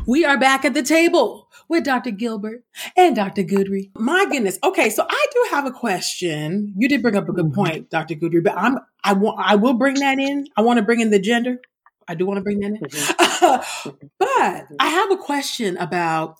[0.07, 2.11] We are back at the table with Dr.
[2.11, 2.65] Gilbert
[2.97, 3.43] and Dr.
[3.43, 3.91] Guidry.
[3.97, 4.59] My goodness.
[4.65, 6.73] Okay, so I do have a question.
[6.77, 8.15] You did bring up a good point, Dr.
[8.15, 10.47] Guidry, but I'm I want I will bring that in.
[10.57, 11.61] I want to bring in the gender.
[12.09, 12.79] I do want to bring that in.
[12.79, 13.91] Mm-hmm.
[14.19, 16.37] but I have a question about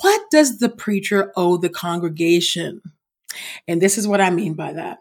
[0.00, 2.82] what does the preacher owe the congregation?
[3.66, 4.98] And this is what I mean by that.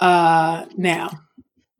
[0.00, 1.10] Uh, now,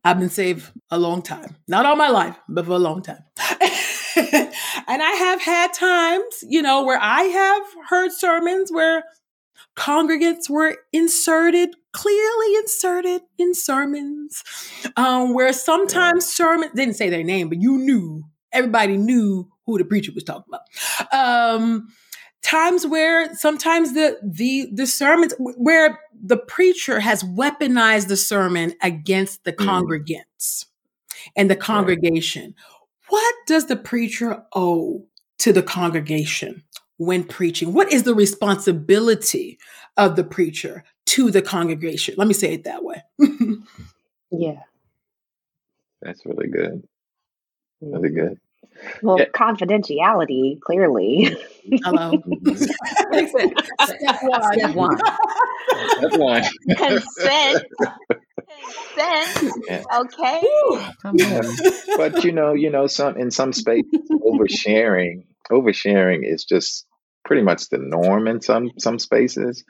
[0.03, 3.23] I've been saved a long time, not all my life, but for a long time.
[4.87, 9.03] and I have had times, you know, where I have heard sermons where
[9.75, 14.43] congregants were inserted, clearly inserted in sermons,
[14.97, 19.85] um, where sometimes sermons didn't say their name, but you knew, everybody knew who the
[19.85, 21.13] preacher was talking about.
[21.13, 21.87] Um,
[22.41, 29.43] times where sometimes the the the sermons where the preacher has weaponized the sermon against
[29.43, 29.65] the mm.
[29.65, 30.65] congregants
[31.35, 32.55] and the congregation.
[33.09, 33.21] Right.
[33.21, 35.05] What does the preacher owe
[35.39, 36.63] to the congregation
[36.97, 37.73] when preaching?
[37.73, 39.57] What is the responsibility
[39.97, 42.15] of the preacher to the congregation?
[42.17, 43.03] Let me say it that way.
[44.31, 44.61] yeah.
[46.01, 46.87] That's really good.
[47.81, 48.39] Really good.
[49.01, 49.25] Well, yeah.
[49.35, 51.35] confidentiality, clearly.
[51.83, 52.11] Hello.
[52.55, 53.33] Step
[54.23, 54.53] one.
[54.53, 54.97] Step one.
[55.97, 56.43] Step one.
[56.75, 57.65] Consent.
[58.49, 59.53] Consent.
[59.67, 59.83] Yeah.
[60.01, 60.41] Okay.
[61.13, 61.41] Yeah.
[61.97, 66.85] But you know, you know, some in some spaces, oversharing, oversharing is just
[67.25, 69.63] pretty much the norm in some some spaces.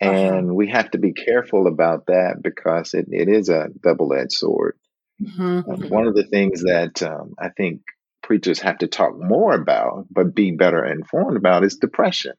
[0.00, 0.54] And uh-huh.
[0.54, 4.76] we have to be careful about that because it, it is a double edged sword.
[5.22, 5.70] Mm-hmm.
[5.70, 7.80] Uh, one of the things that um, I think
[8.22, 12.34] preachers have to talk more about, but be better informed about is depression.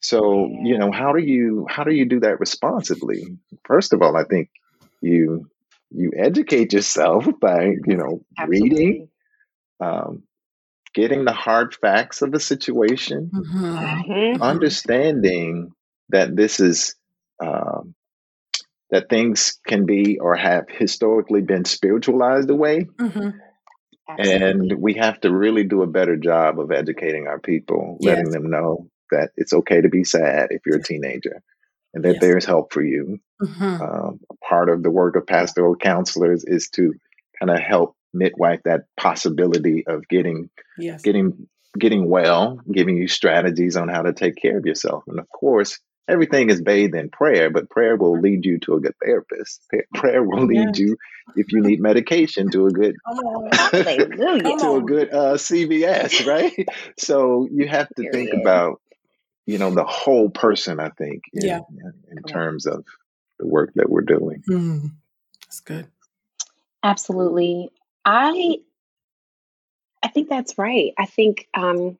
[0.00, 3.24] So, you know, how do you how do you do that responsibly?
[3.64, 4.50] First of all, I think
[5.00, 5.48] you
[5.90, 8.70] you educate yourself by, you know, Absolutely.
[8.70, 9.08] reading,
[9.80, 10.22] um,
[10.94, 13.64] getting the hard facts of the situation, mm-hmm.
[13.64, 14.42] mm-hmm.
[14.42, 15.70] understanding
[16.10, 16.94] that this is
[17.42, 17.94] um,
[18.90, 22.86] that things can be or have historically been spiritualized away.
[22.98, 23.30] Mm-hmm.
[24.18, 28.32] And we have to really do a better job of educating our people, letting yes.
[28.32, 31.42] them know that it's okay to be sad if you're a teenager
[31.94, 32.20] and that yes.
[32.20, 33.20] there's help for you.
[33.42, 33.82] Mm-hmm.
[33.82, 36.94] Um, part of the work of pastoral counselors is to
[37.38, 41.02] kind of help midwife that possibility of getting yes.
[41.02, 41.48] getting
[41.78, 45.04] getting well, giving you strategies on how to take care of yourself.
[45.06, 48.80] And of course, everything is bathed in prayer, but prayer will lead you to a
[48.80, 49.62] good therapist.
[49.94, 50.96] Prayer will lead you,
[51.36, 56.66] if you need medication, to a good to a good uh, CVS, right?
[56.98, 58.80] So you have to think about,
[59.48, 60.78] you know, the whole person.
[60.78, 61.60] I think, in, yeah,
[62.10, 62.84] in, terms of
[63.38, 64.42] the work that we're doing.
[64.46, 64.90] Mm,
[65.42, 65.86] that's good.
[66.84, 67.70] Absolutely,
[68.04, 68.58] I.
[70.00, 70.92] I think that's right.
[70.96, 71.98] I think um,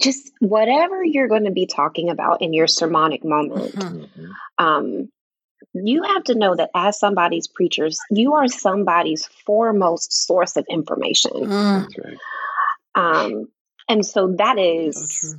[0.00, 4.30] just whatever you're going to be talking about in your sermonic moment, mm-hmm.
[4.56, 5.10] um,
[5.74, 11.32] you have to know that as somebody's preachers, you are somebody's foremost source of information.
[11.32, 12.16] Mm.
[12.94, 13.48] Um,
[13.88, 15.38] and so that is so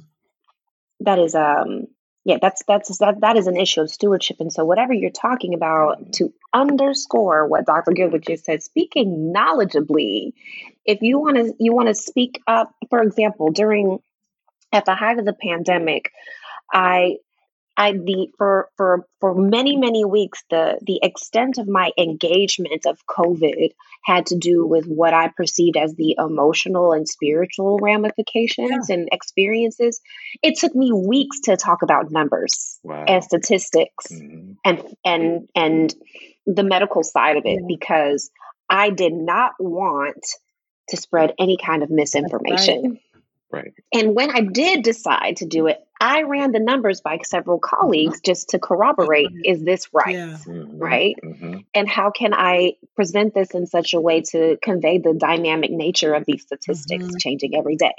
[1.02, 1.88] that is um
[2.26, 4.38] yeah that's that's that that is an issue of stewardship.
[4.40, 7.92] And so whatever you're talking about to underscore what Dr.
[7.92, 10.34] Gilbert just said, speaking knowledgeably,
[10.86, 14.00] if you want to you want to speak up, for example, during
[14.72, 16.12] at the height of the pandemic,
[16.72, 17.18] I
[17.80, 23.00] I the for for for many many weeks the the extent of my engagement of
[23.08, 23.70] COVID
[24.04, 28.96] had to do with what I perceived as the emotional and spiritual ramifications yeah.
[28.96, 30.02] and experiences.
[30.44, 33.06] It took me weeks to talk about numbers wow.
[33.08, 34.52] and statistics mm-hmm.
[34.66, 35.96] and and and
[36.46, 37.66] the medical side of it yeah.
[37.66, 38.30] because
[38.70, 40.26] I did not want
[40.90, 43.00] to spread any kind of misinformation.
[43.52, 43.74] Right.
[43.94, 48.22] And when I did decide to do it, I ran the numbers by several colleagues
[48.22, 50.14] just to corroborate is this right?
[50.14, 50.38] Yeah.
[50.46, 50.78] Mm-hmm.
[50.78, 51.16] Right?
[51.24, 51.58] Mm-hmm.
[51.74, 56.14] And how can I present this in such a way to convey the dynamic nature
[56.14, 57.18] of these statistics mm-hmm.
[57.18, 57.96] changing every day?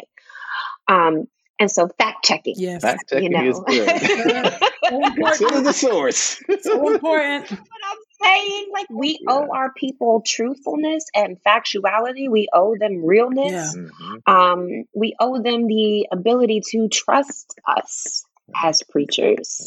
[0.88, 1.26] Um,
[1.58, 2.54] and so fact checking.
[2.56, 2.82] Yes.
[2.82, 3.44] Fact checking you know.
[3.44, 3.88] is good.
[5.16, 6.42] Consider the source.
[6.62, 7.48] so important.
[7.50, 9.32] But I'm saying, like, we yeah.
[9.32, 12.30] owe our people truthfulness and factuality.
[12.30, 13.52] We owe them realness.
[13.52, 13.82] Yeah.
[13.82, 14.32] Mm-hmm.
[14.32, 18.24] Um, we owe them the ability to trust us
[18.62, 19.66] as preachers,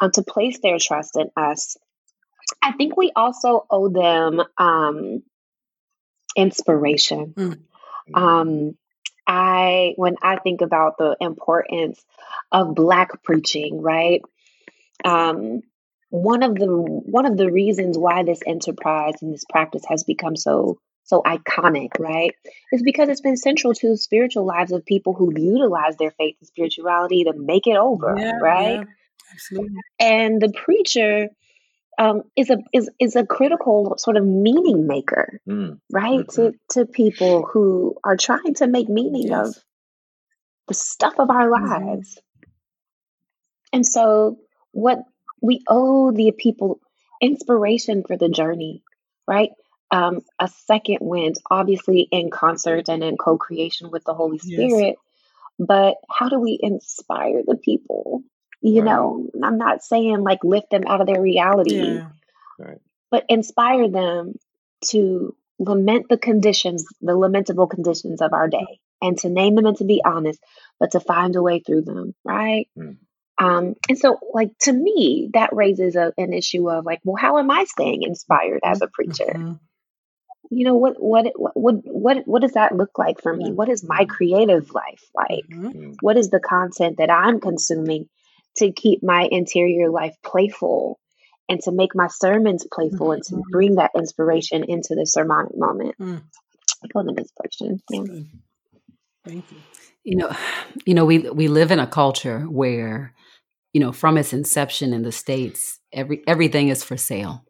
[0.00, 1.76] um, to place their trust in us.
[2.62, 5.22] I think we also owe them um,
[6.36, 7.34] inspiration.
[7.36, 7.58] Mm.
[8.14, 8.76] Um,
[9.26, 12.02] I when I think about the importance
[12.50, 14.22] of black preaching, right?
[15.04, 15.62] Um,
[16.10, 20.36] one of the one of the reasons why this enterprise and this practice has become
[20.36, 22.34] so so iconic, right?
[22.70, 26.36] Is because it's been central to the spiritual lives of people who've utilized their faith
[26.40, 28.80] and spirituality to make it over, yeah, right?
[28.80, 28.84] Yeah,
[29.32, 29.76] absolutely.
[29.98, 31.28] And the preacher
[31.98, 35.78] um, is a is is a critical sort of meaning maker, mm.
[35.90, 36.26] right?
[36.26, 36.42] Mm-hmm.
[36.42, 39.48] To to people who are trying to make meaning yes.
[39.48, 39.64] of
[40.68, 41.86] the stuff of our mm-hmm.
[41.86, 42.14] lives.
[42.14, 42.50] Mm-hmm.
[43.72, 44.38] And so,
[44.72, 45.00] what
[45.40, 46.80] we owe the people
[47.20, 48.82] inspiration for the journey,
[49.26, 49.50] right?
[49.90, 54.96] Um, a second wind, obviously in concert and in co-creation with the Holy Spirit.
[54.96, 54.96] Yes.
[55.58, 58.22] But how do we inspire the people
[58.60, 58.86] you right.
[58.86, 62.08] know, I'm not saying like lift them out of their reality, yeah.
[62.58, 62.78] right.
[63.10, 64.34] but inspire them
[64.86, 69.76] to lament the conditions, the lamentable conditions of our day, and to name them and
[69.76, 70.40] to be honest,
[70.80, 72.68] but to find a way through them, right?
[72.76, 72.96] Mm.
[73.40, 77.38] Um, and so, like to me, that raises a, an issue of like, well, how
[77.38, 79.32] am I staying inspired as a preacher?
[79.32, 79.52] Mm-hmm.
[80.50, 80.94] You know what?
[80.98, 81.26] What?
[81.36, 81.74] What?
[81.84, 82.16] What?
[82.26, 83.52] What does that look like for me?
[83.52, 85.46] What is my creative life like?
[85.50, 85.92] Mm-hmm.
[86.00, 88.08] What is the content that I'm consuming
[88.56, 90.98] to keep my interior life playful
[91.48, 93.12] and to make my sermons playful mm-hmm.
[93.12, 93.50] and to mm-hmm.
[93.50, 95.94] bring that inspiration into the sermonic moment.
[95.98, 96.22] Mm.
[96.84, 97.80] I call them inspiration.
[97.90, 98.22] Yeah.
[99.24, 99.58] Thank you.
[100.04, 100.36] You know,
[100.84, 103.14] you know, we we live in a culture where,
[103.72, 107.44] you know, from its inception in the states, every everything is for sale.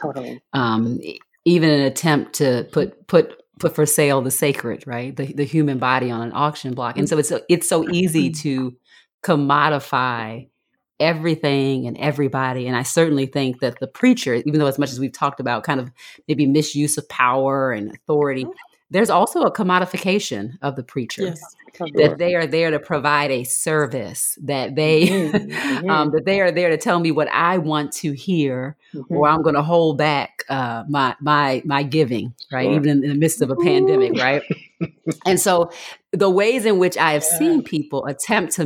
[0.00, 0.42] Totally.
[0.52, 1.00] Um,
[1.44, 5.16] even an attempt to put put put for sale the sacred, right?
[5.16, 8.76] The the human body on an auction block, and so it's it's so easy to
[9.24, 10.48] commodify
[11.00, 12.66] everything and everybody.
[12.66, 15.62] And I certainly think that the preacher, even though as much as we've talked about
[15.62, 15.90] kind of
[16.26, 18.52] maybe misuse of power and authority, mm-hmm.
[18.90, 21.24] There's also a commodification of the preacher.
[21.24, 21.40] Yes,
[21.94, 25.90] that they are there to provide a service, that they mm-hmm.
[25.90, 29.14] um, that they are there to tell me what I want to hear, mm-hmm.
[29.14, 32.64] or I'm going to hold back uh, my my my giving, right?
[32.64, 32.74] Sure.
[32.74, 34.42] Even in, in, the midst of a pandemic, right?
[35.26, 35.70] and so
[36.12, 37.38] the ways in which I have yeah.
[37.38, 38.64] seen people attempt to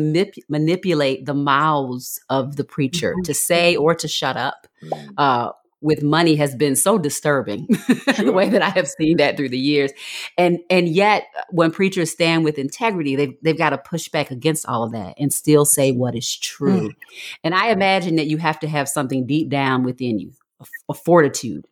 [0.49, 3.23] manipulate the mouths of the preacher mm-hmm.
[3.23, 5.09] to say or to shut up mm.
[5.19, 5.53] uh,
[5.83, 8.15] with money has been so disturbing sure.
[8.25, 9.93] the way that I have seen that through the years.
[10.39, 14.67] And and yet when preachers stand with integrity, they've they've got to push back against
[14.67, 16.89] all of that and still say what is true.
[16.89, 16.97] Mm.
[17.45, 20.95] And I imagine that you have to have something deep down within you, a, a
[20.95, 21.67] fortitude,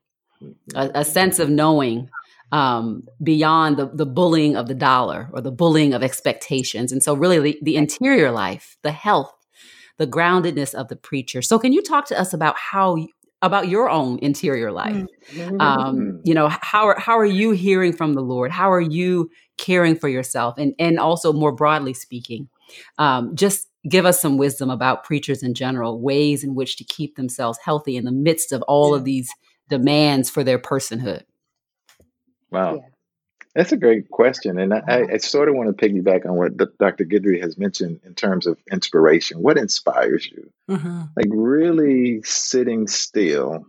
[0.74, 2.11] a, a sense of knowing
[2.52, 6.92] um, beyond the, the bullying of the dollar or the bullying of expectations.
[6.92, 9.32] And so, really, the, the interior life, the health,
[9.98, 11.42] the groundedness of the preacher.
[11.42, 13.06] So, can you talk to us about how
[13.43, 15.07] about your own interior life?
[15.32, 15.61] Mm-hmm.
[15.61, 18.51] Um, you know, how are how are you hearing from the Lord?
[18.51, 20.57] How are you caring for yourself?
[20.59, 22.49] And and also more broadly speaking,
[22.99, 27.16] um, just give us some wisdom about preachers in general, ways in which to keep
[27.16, 29.30] themselves healthy in the midst of all of these
[29.68, 31.22] demands for their personhood.
[32.51, 32.74] Wow.
[32.74, 32.89] Yeah.
[33.55, 34.59] That's a great question.
[34.59, 37.05] And I, I, sort of want to piggyback on what Dr.
[37.05, 39.42] Guidry has mentioned in terms of inspiration.
[39.42, 40.51] What inspires you?
[40.70, 41.01] Mm-hmm.
[41.16, 43.66] Like, really sitting still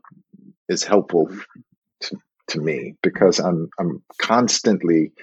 [0.70, 1.32] is helpful
[2.02, 2.18] to,
[2.50, 5.14] to me because I'm, I'm constantly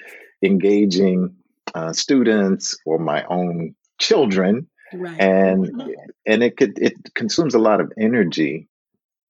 [0.42, 1.36] engaging
[1.74, 4.68] uh, students or my own children.
[4.92, 5.20] Right.
[5.20, 5.94] And
[6.26, 8.68] and it could it consumes a lot of energy,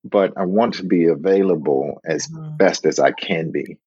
[0.05, 2.57] but I want to be available as mm-hmm.
[2.57, 3.79] best as I can be.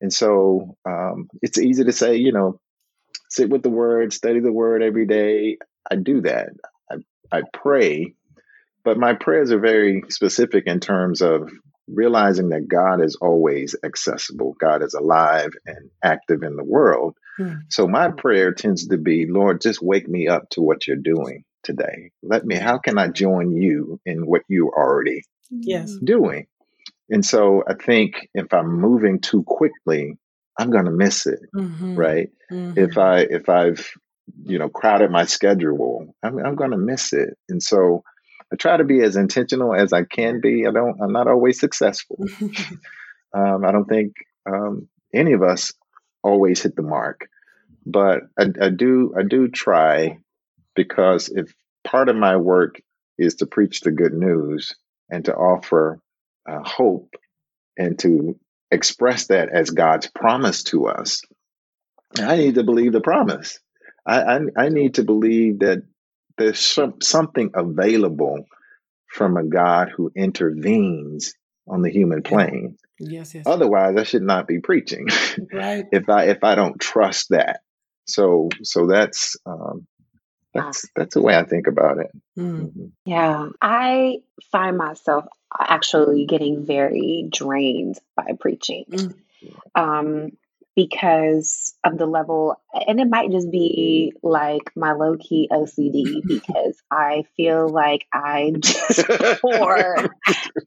[0.00, 2.60] And so um, it's easy to say, you know,
[3.30, 5.58] sit with the word, study the word every day.
[5.90, 6.48] I do that.
[6.90, 6.96] I,
[7.32, 8.14] I pray,
[8.84, 11.50] but my prayers are very specific in terms of
[11.88, 14.54] realizing that God is always accessible.
[14.60, 17.16] God is alive and active in the world.
[17.36, 17.54] Hmm.
[17.68, 21.44] So my prayer tends to be, Lord, just wake me up to what you're doing
[21.62, 22.10] today.
[22.22, 25.96] Let me, how can I join you in what you're already yes.
[26.02, 26.46] doing?
[27.10, 30.18] And so I think if I'm moving too quickly,
[30.58, 31.94] I'm going to miss it, mm-hmm.
[31.94, 32.30] right?
[32.50, 32.78] Mm-hmm.
[32.78, 33.88] If I if I've
[34.44, 37.36] you know crowded my schedule, I'm, I'm going to miss it.
[37.48, 38.02] And so
[38.52, 40.66] I try to be as intentional as I can be.
[40.66, 41.00] I don't.
[41.00, 42.18] I'm not always successful.
[43.34, 44.14] um, I don't think
[44.46, 45.72] um, any of us
[46.22, 47.28] always hit the mark,
[47.86, 49.14] but I, I do.
[49.16, 50.18] I do try
[50.74, 51.54] because if
[51.84, 52.80] part of my work
[53.18, 54.74] is to preach the good news
[55.10, 56.00] and to offer
[56.48, 57.14] uh, hope
[57.76, 58.38] and to
[58.70, 61.22] express that as God's promise to us.
[62.18, 63.58] I need to believe the promise.
[64.06, 65.82] I, I, I need to believe that
[66.36, 68.44] there's some, something available
[69.06, 71.34] from a God who intervenes
[71.66, 72.76] on the human plane.
[72.98, 73.44] Yes, yes.
[73.46, 75.06] Otherwise, I should not be preaching.
[75.52, 75.86] Right.
[75.92, 77.60] if I if I don't trust that,
[78.06, 79.86] so so that's um,
[80.58, 82.10] that's that's the way I think about it.
[82.38, 82.60] Mm.
[82.60, 82.86] Mm-hmm.
[83.04, 84.18] Yeah, I
[84.52, 85.26] find myself
[85.58, 88.84] actually getting very drained by preaching.
[88.90, 89.14] Mm.
[89.74, 90.32] Um,
[90.78, 96.80] because of the level, and it might just be like my low key OCD because
[96.90, 99.04] I feel like I just
[99.40, 100.08] pour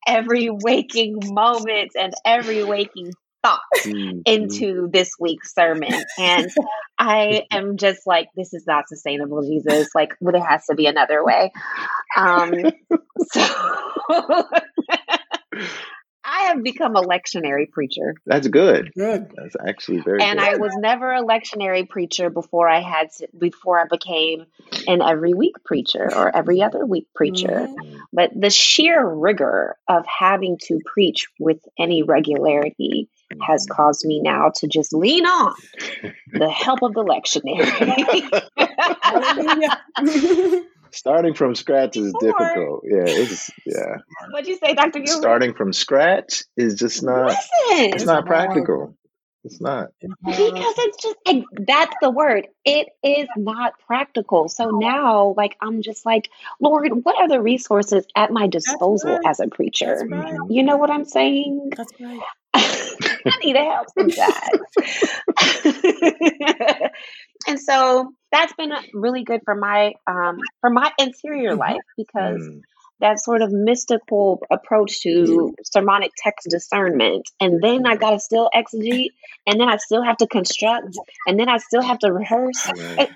[0.06, 3.14] every waking moment and every waking
[3.44, 4.20] thought mm-hmm.
[4.26, 5.94] into this week's sermon.
[6.18, 6.52] And
[6.98, 9.90] I am just like, this is not sustainable, Jesus.
[9.96, 11.52] Like, well, there has to be another way.
[12.16, 12.54] Um,
[13.32, 13.42] so
[16.24, 18.14] I have become a lectionary preacher.
[18.26, 18.92] That's good.
[18.96, 19.32] Good.
[19.36, 20.22] That's actually very.
[20.22, 20.48] And good.
[20.48, 24.46] I was never a lectionary preacher before I had to, before I became
[24.88, 27.68] an every week preacher or every other week preacher.
[27.68, 27.98] Mm-hmm.
[28.14, 33.10] But the sheer rigor of having to preach with any regularity
[33.42, 35.54] has caused me now to just lean on
[36.32, 37.62] the help of the lectionary.
[40.92, 42.84] starting from scratch is difficult.
[42.84, 43.98] Yeah, it's yeah.
[44.32, 45.22] What'd you say, Doctor Gilbert?
[45.22, 47.28] Starting from scratch is just not.
[47.28, 48.96] Listen, it's not practical.
[49.44, 52.48] It's not because it's just like that's the word.
[52.64, 54.50] It is not practical.
[54.50, 56.30] So now, like, I'm just like,
[56.60, 59.26] Lord, what are the resources at my disposal right.
[59.26, 60.06] as a preacher?
[60.08, 60.38] Right.
[60.48, 61.72] You know what I'm saying?
[61.76, 62.20] That's right.
[63.26, 64.62] I need to help sometimes.
[67.48, 71.60] and so that's been really good for my um, for my interior mm-hmm.
[71.60, 72.62] life because mm.
[73.00, 78.50] that sort of mystical approach to sermonic text discernment, and then I got to still
[78.56, 79.10] exegete,
[79.46, 80.98] and then I still have to construct,
[81.28, 82.70] and then I still have to rehearse.
[82.76, 83.10] It,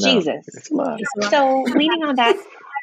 [0.00, 0.46] Jesus.
[1.30, 2.36] So leaning on that,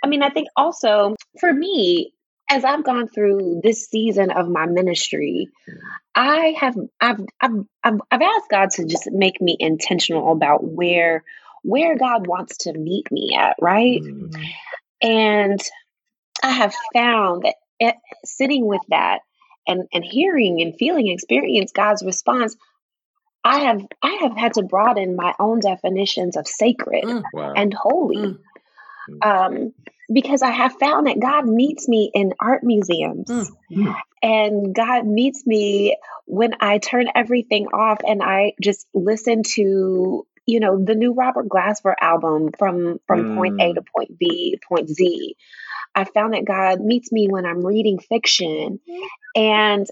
[0.03, 2.14] I mean, I think also for me,
[2.50, 5.50] as I've gone through this season of my ministry,
[6.14, 11.24] I have I've I've I've, I've asked God to just make me intentional about where
[11.64, 14.02] where God wants to meet me at, right?
[14.02, 14.41] Mm-hmm.
[15.02, 15.60] And
[16.43, 19.20] I have found that it, sitting with that
[19.68, 22.56] and and hearing and feeling experience God's response,
[23.43, 27.54] I have I have had to broaden my own definitions of sacred mm, wow.
[27.56, 28.18] and holy.
[28.18, 28.39] Mm.
[29.10, 29.26] mm.
[29.26, 29.74] Um,
[30.12, 33.30] because I have found that God meets me in art museums.
[33.30, 33.47] Mm.
[33.72, 33.95] mm.
[34.22, 40.60] And God meets me when I turn everything off and I just listen to, you
[40.60, 43.38] know, the new Robert Glasper album from from mm.
[43.38, 43.88] point A to mm.
[43.95, 45.36] point B, point Z.
[45.93, 48.80] I found that God meets me when I'm reading fiction
[49.36, 49.88] and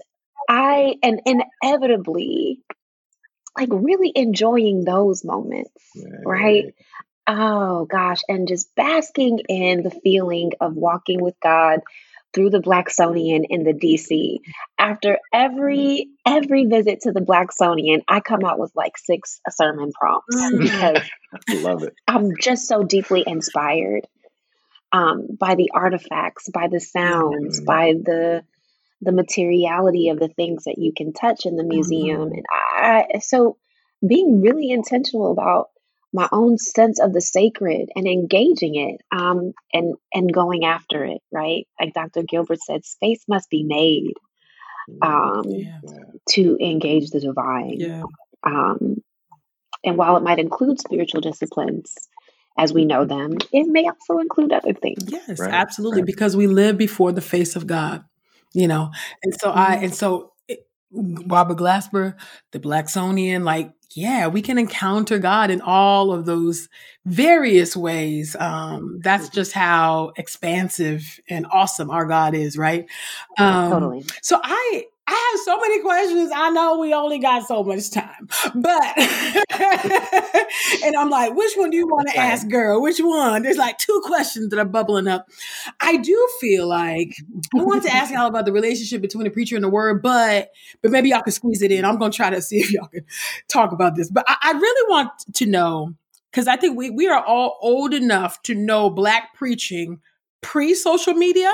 [0.48, 2.60] I and inevitably
[3.56, 5.70] like really enjoying those moments,
[6.24, 6.74] right?
[7.26, 11.80] Oh gosh, and just basking in the feeling of walking with God
[12.34, 14.40] through the Blacksonian in the DC.
[14.78, 20.36] After every every visit to the Blacksonian, I come out with like six sermon prompts
[20.36, 20.60] mm.
[20.60, 21.02] because
[21.48, 21.94] I love it.
[22.06, 24.06] I'm just so deeply inspired
[24.92, 27.64] um, by the artifacts, by the sounds, mm.
[27.64, 28.42] by the
[29.00, 32.32] the materiality of the things that you can touch in the museum, mm.
[32.32, 33.56] and I so
[34.06, 35.68] being really intentional about
[36.14, 41.20] my own sense of the sacred and engaging it um, and and going after it
[41.32, 44.14] right like dr gilbert said space must be made
[45.02, 45.78] um, yeah.
[46.28, 48.02] to engage the divine yeah.
[48.44, 49.02] um,
[49.82, 51.94] and while it might include spiritual disciplines
[52.56, 55.52] as we know them it may also include other things yes right.
[55.52, 56.06] absolutely right.
[56.06, 58.04] because we live before the face of god
[58.52, 58.90] you know
[59.24, 59.58] and so mm-hmm.
[59.58, 60.30] i and so
[60.94, 62.14] Robert Glasper,
[62.52, 66.68] the Blacksonian, like yeah, we can encounter God in all of those
[67.06, 68.34] various ways.
[68.38, 72.86] Um, that's just how expansive and awesome our God is, right?
[73.38, 74.04] Um, totally.
[74.20, 76.30] So I I have so many questions.
[76.34, 78.98] I know we only got so much time, but
[80.82, 82.80] and I'm like, which one do you want to ask, girl?
[82.80, 83.42] Which one?
[83.42, 85.28] There's like two questions that are bubbling up.
[85.80, 87.16] I do feel like
[87.54, 90.48] I want to ask y'all about the relationship between the preacher and the word, but
[90.80, 91.84] but maybe y'all can squeeze it in.
[91.84, 93.04] I'm gonna try to see if y'all can
[93.48, 94.10] talk about this.
[94.10, 95.94] But I, I really want to know
[96.30, 100.00] because I think we we are all old enough to know black preaching
[100.40, 101.52] pre social media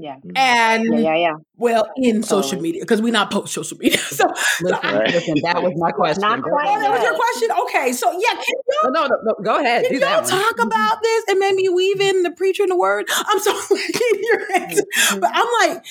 [0.00, 0.16] Yeah.
[0.34, 1.34] And yeah, yeah, yeah.
[1.56, 2.42] well, in totally.
[2.42, 3.98] social media because we not post social media.
[4.10, 4.26] So,
[4.60, 6.22] listen, so listen, that was my question.
[6.22, 6.66] Not quite.
[6.68, 7.48] Oh, that was your question.
[7.62, 9.84] Okay, so yeah, can y'all, no, no, no, go ahead.
[9.86, 10.66] Can y'all talk one.
[10.66, 13.06] about this and maybe weave in the preacher and the word?
[13.10, 13.58] I'm sorry,
[14.22, 15.20] your mm-hmm.
[15.20, 15.84] but I'm like,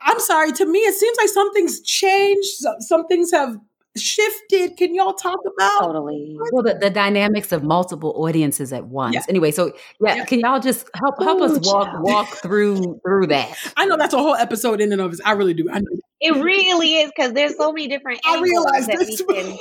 [0.00, 0.52] I'm sorry.
[0.52, 2.64] To me, it seems like something's changed.
[2.80, 3.56] Some things have
[3.96, 4.76] shifted.
[4.76, 9.14] Can y'all talk about totally well the, the dynamics of multiple audiences at once?
[9.14, 9.22] Yeah.
[9.28, 12.02] Anyway, so yeah, yeah, can y'all just help help Ooh, us walk child.
[12.02, 13.54] walk through through that?
[13.76, 15.28] I know that's a whole episode in and of itself.
[15.28, 15.68] I really do.
[15.70, 15.86] I know.
[16.22, 18.20] It really is because there's so many different.
[18.24, 19.20] I realize that this.
[19.26, 19.58] We can...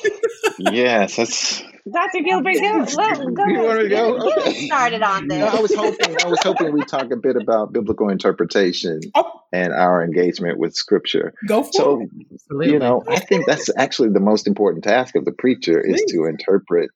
[0.75, 1.63] yes, that's.
[1.91, 2.21] Dr.
[2.23, 4.31] Gilbert, go, go, go, you want to go?
[4.37, 4.67] Okay.
[4.67, 5.39] started on this.
[5.39, 6.15] No, I was hoping.
[6.23, 9.41] I was hoping we talk a bit about biblical interpretation oh.
[9.51, 11.33] and our engagement with Scripture.
[11.47, 12.67] Go for so, it.
[12.67, 15.95] you know, I think that's actually the most important task of the preacher Please.
[15.95, 16.91] is to interpret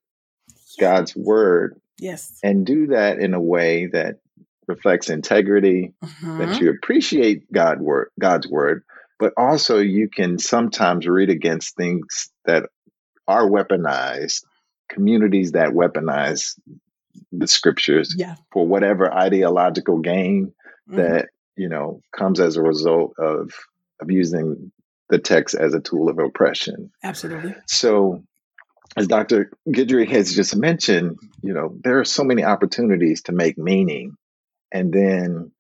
[0.80, 1.82] God's word.
[1.98, 4.20] Yes, and do that in a way that
[4.68, 6.38] reflects integrity, mm-hmm.
[6.38, 8.84] that you appreciate God word, God's word,
[9.20, 12.70] but also you can sometimes read against things that
[13.28, 14.44] are weaponized,
[14.90, 16.60] communities that weaponize
[17.32, 18.36] the scriptures yeah.
[18.52, 20.54] for whatever ideological gain
[20.90, 20.98] mm-hmm.
[20.98, 23.52] that you know comes as a result of
[24.00, 24.72] of using
[25.10, 26.92] the text as a tool of oppression.
[27.04, 27.56] Absolutely.
[27.68, 28.24] So
[28.98, 29.52] as Dr.
[29.68, 34.16] Guidry has just mentioned, you know, there are so many opportunities to make meaning
[34.72, 35.52] and then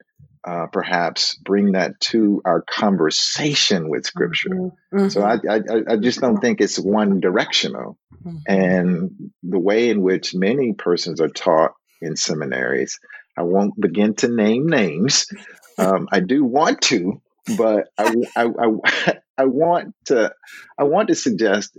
[0.45, 4.49] uh, perhaps bring that to our conversation with scripture.
[4.49, 5.07] Mm-hmm.
[5.07, 7.97] So I, I, I, just don't think it's one directional.
[8.23, 8.37] Mm-hmm.
[8.45, 12.99] And the way in which many persons are taught in seminaries,
[13.35, 15.27] I won't begin to name names.
[15.77, 17.21] Um, I do want to,
[17.57, 20.33] but I, I, I, I want to,
[20.79, 21.77] I want to suggest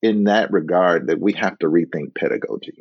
[0.00, 2.78] in that regard that we have to rethink pedagogy.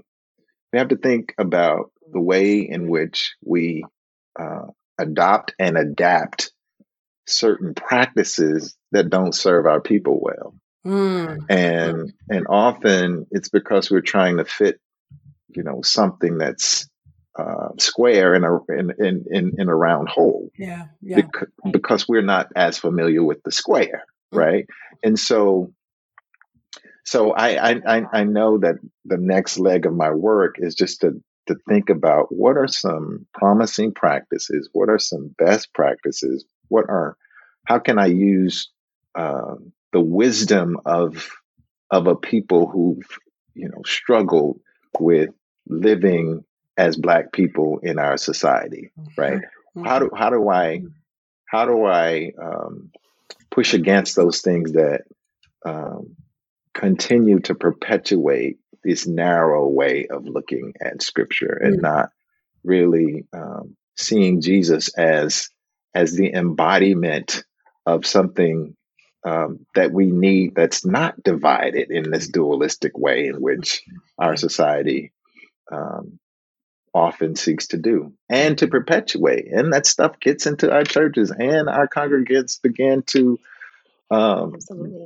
[0.71, 3.83] We have to think about the way in which we
[4.39, 4.67] uh,
[4.97, 6.51] adopt and adapt
[7.27, 10.55] certain practices that don't serve our people well.
[10.85, 11.45] Mm.
[11.49, 14.79] And and often it's because we're trying to fit,
[15.49, 16.87] you know, something that's
[17.37, 20.51] uh, square in a in, in in in a round hole.
[20.57, 21.17] Yeah, yeah.
[21.17, 24.37] Because, because we're not as familiar with the square, mm.
[24.37, 24.67] right?
[25.03, 25.73] And so
[27.03, 28.75] so I, I I know that
[29.05, 33.25] the next leg of my work is just to to think about what are some
[33.33, 37.17] promising practices, what are some best practices, what are
[37.65, 38.69] how can I use
[39.15, 39.55] uh,
[39.91, 41.29] the wisdom of
[41.91, 43.17] of a people who've
[43.53, 44.59] you know struggled
[44.99, 45.29] with
[45.67, 46.43] living
[46.77, 49.41] as black people in our society, right?
[49.41, 49.85] Mm-hmm.
[49.85, 50.81] How do how do I
[51.45, 52.91] how do I um,
[53.51, 55.03] push against those things that
[55.65, 56.15] um,
[56.75, 61.81] continue to perpetuate this narrow way of looking at scripture and mm.
[61.81, 62.09] not
[62.63, 65.49] really um, seeing Jesus as
[65.95, 67.43] as the embodiment
[67.85, 68.75] of something
[69.23, 73.81] um, that we need that's not divided in this dualistic way in which
[74.19, 75.13] our society
[75.71, 76.19] um,
[76.93, 79.47] often seeks to do and to perpetuate.
[79.51, 83.39] And that stuff gets into our churches and our congregants begin to
[84.11, 84.55] um,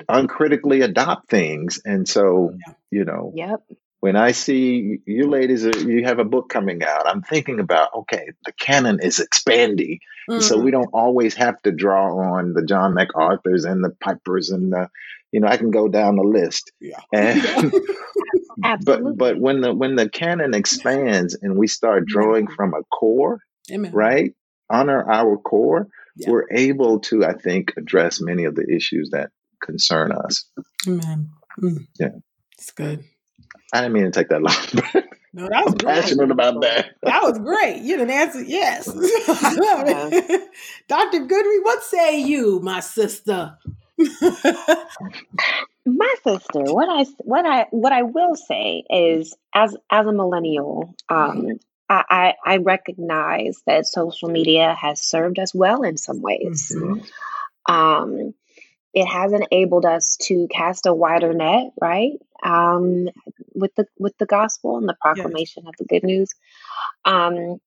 [0.07, 1.81] uncritically adopt things.
[1.83, 2.55] And so,
[2.91, 3.61] you know, yep.
[3.99, 7.93] when I see you ladies, uh, you have a book coming out, I'm thinking about,
[7.95, 9.99] okay, the canon is expanding.
[10.29, 10.41] Mm-hmm.
[10.41, 14.71] So we don't always have to draw on the John MacArthur's and the Pipers and
[14.71, 14.89] the,
[15.31, 16.71] you know, I can go down the list.
[16.79, 16.99] Yeah.
[17.13, 17.71] And,
[18.83, 23.39] but but when the when the canon expands and we start drawing from a core,
[23.71, 23.91] Amen.
[23.91, 24.33] right?
[24.69, 25.87] Honor our core
[26.19, 26.29] yeah.
[26.29, 30.45] we're able to, I think, address many of the issues that concern us.
[30.87, 31.29] Amen.
[31.61, 31.87] Mm.
[31.99, 32.09] Yeah.
[32.57, 33.03] It's good.
[33.73, 35.03] I didn't mean to take that long.
[35.31, 36.95] No, that was I'm passionate about that.
[37.03, 37.81] That was great.
[37.81, 38.89] You didn't answer yes.
[38.89, 40.49] I love it.
[40.87, 41.19] Dr.
[41.19, 43.57] Guidry, what say you, my sister?
[43.97, 44.07] my
[46.23, 51.59] sister, what I what I what I will say is as as a millennial, um,
[51.89, 56.71] I, I, recognize that social media has served us well in some ways.
[56.75, 57.73] Mm-hmm.
[57.73, 58.33] Um,
[58.93, 62.13] it has enabled us to cast a wider net, right?
[62.43, 63.09] Um,
[63.53, 65.69] with the with the gospel and the proclamation yes.
[65.69, 66.29] of the good news.
[67.05, 67.59] Um,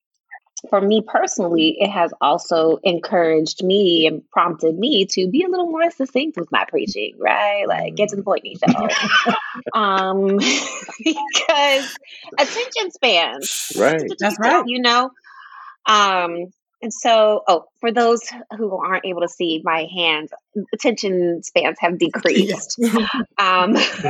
[0.70, 5.66] for me personally, it has also encouraged me and prompted me to be a little
[5.66, 7.66] more succinct with my preaching, right?
[7.66, 9.34] Like get to the point, Nisha.
[9.74, 10.36] um,
[11.04, 11.98] because
[12.38, 14.02] attention spans, right?
[14.18, 14.64] That's right.
[14.66, 15.10] You know,
[15.86, 16.52] um,
[16.82, 18.20] and so, oh, for those
[18.56, 20.30] who aren't able to see my hands,
[20.74, 22.76] attention spans have decreased.
[23.38, 23.74] um,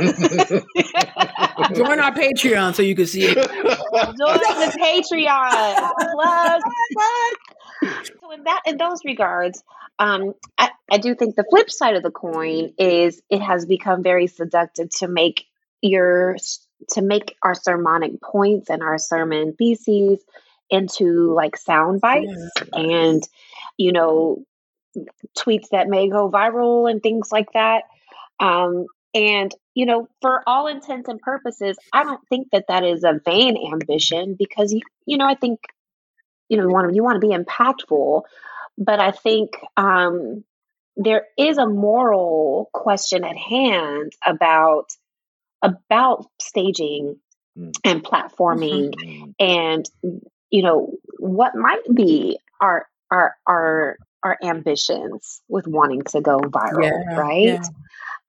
[1.75, 3.35] Join our Patreon so you can see it.
[3.35, 5.91] Join the Patreon.
[6.13, 6.61] Plug,
[6.93, 8.05] plug.
[8.21, 9.63] so in that in those regards,
[9.99, 14.01] um, I, I do think the flip side of the coin is it has become
[14.01, 15.45] very seductive to make
[15.81, 16.37] your
[16.89, 20.19] to make our sermonic points and our sermon theses
[20.69, 23.27] into like sound bites and
[23.77, 24.43] you know
[25.37, 27.83] tweets that may go viral and things like that
[28.39, 33.03] um, and you know for all intents and purposes i don't think that that is
[33.03, 35.59] a vain ambition because you, you know i think
[36.49, 38.23] you know you want to you want to be impactful
[38.77, 40.43] but i think um,
[40.95, 44.89] there is a moral question at hand about
[45.61, 47.19] about staging
[47.57, 47.71] mm.
[47.83, 49.31] and platforming mm-hmm.
[49.39, 49.89] and
[50.53, 56.83] you know what might be our our our our ambitions with wanting to go viral
[56.83, 57.63] yeah, right yeah.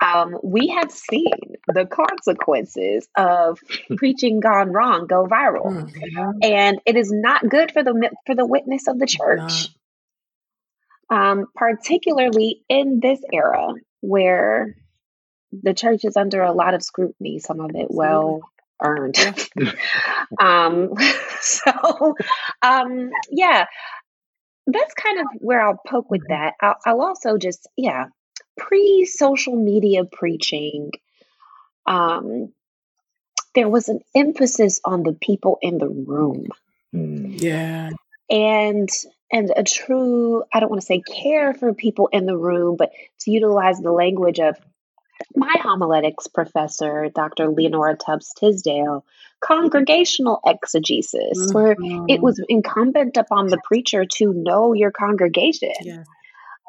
[0.00, 1.30] Um, we have seen
[1.68, 3.60] the consequences of
[3.96, 6.30] preaching gone wrong go viral, mm-hmm.
[6.42, 9.68] and it is not good for the for the witness of the church.
[11.08, 14.76] Um, particularly in this era where
[15.52, 18.40] the church is under a lot of scrutiny, some of it well
[18.84, 19.16] earned.
[20.40, 20.92] um,
[21.40, 22.14] so,
[22.62, 23.66] um, yeah,
[24.66, 26.54] that's kind of where I'll poke with that.
[26.60, 28.06] I'll, I'll also just, yeah,
[28.56, 30.90] pre social media preaching,
[31.86, 32.52] um,
[33.54, 36.48] there was an emphasis on the people in the room.
[36.94, 37.40] Mm.
[37.40, 37.90] Yeah.
[38.30, 38.88] And
[39.30, 42.92] and a true, I don't want to say care for people in the room, but
[43.20, 44.56] to utilize the language of
[45.34, 47.48] my homiletics professor, Dr.
[47.48, 49.04] Leonora Tubbs Tisdale,
[49.40, 51.52] congregational exegesis, mm-hmm.
[51.52, 51.76] where
[52.08, 56.06] it was incumbent upon the preacher to know your congregation yes.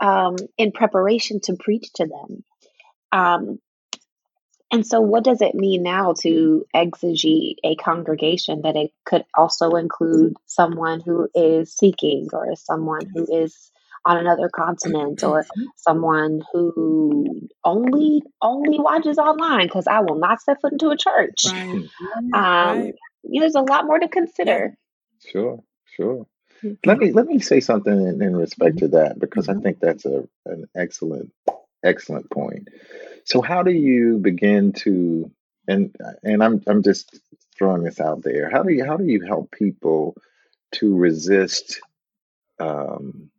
[0.02, 2.44] um, in preparation to preach to them.
[3.12, 3.60] Um,
[4.72, 9.72] and so, what does it mean now to exegete a congregation that it could also
[9.76, 13.72] include someone who is seeking or someone who is
[14.06, 15.64] on another continent or mm-hmm.
[15.78, 21.46] someone who only only watches online because I will not step foot into a church.
[21.46, 21.84] Right.
[22.16, 22.94] Um, right.
[23.24, 24.78] You know, there's a lot more to consider.
[25.32, 25.64] Sure,
[25.96, 26.28] sure.
[26.64, 26.74] Mm-hmm.
[26.86, 29.60] Let me let me say something in, in respect to that because mm-hmm.
[29.60, 31.32] I think that's a an excellent
[31.84, 32.70] excellent point.
[33.26, 35.32] So how do you begin to
[35.68, 37.20] and and I'm I'm just
[37.58, 38.50] throwing this out there.
[38.50, 40.16] How do you how do you help people
[40.74, 41.80] to resist
[42.60, 43.30] um,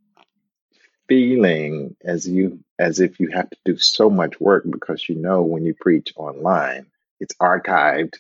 [1.09, 5.43] feeling as you as if you have to do so much work because you know
[5.43, 6.87] when you preach online,
[7.21, 8.15] it's archived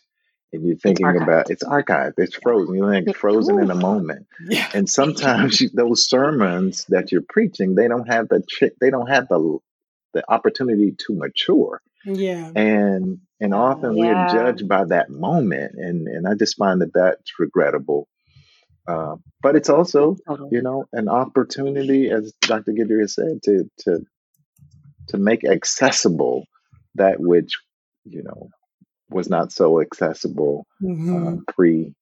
[0.52, 2.74] and you're thinking it's about it's archived, it's frozen.
[2.74, 4.26] You're like frozen in a moment.
[4.48, 4.68] Yeah.
[4.74, 8.42] And sometimes you, those sermons that you're preaching, they don't have the
[8.80, 9.58] they don't have the
[10.14, 11.80] the opportunity to mature.
[12.04, 12.50] Yeah.
[12.54, 14.04] And and often yeah.
[14.04, 18.08] we're judged by that moment, and and I just find that that's regrettable.
[18.88, 20.50] Uh, but it's also, totally.
[20.52, 22.72] you know, an opportunity, as Dr.
[22.72, 24.06] Guidry said, to to
[25.08, 26.46] to make accessible
[26.94, 27.58] that which
[28.04, 28.50] you know
[29.10, 31.28] was not so accessible uh, mm-hmm.
[31.28, 31.94] uh, pre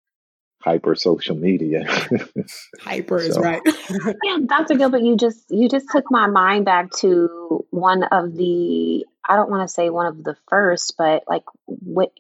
[0.65, 1.85] hyper social media.
[2.81, 3.27] hyper so.
[3.27, 3.61] is right.
[4.25, 4.77] yeah, Dr.
[4.77, 9.51] Gilbert, you just you just took my mind back to one of the I don't
[9.51, 12.13] want to say one of the first, but like what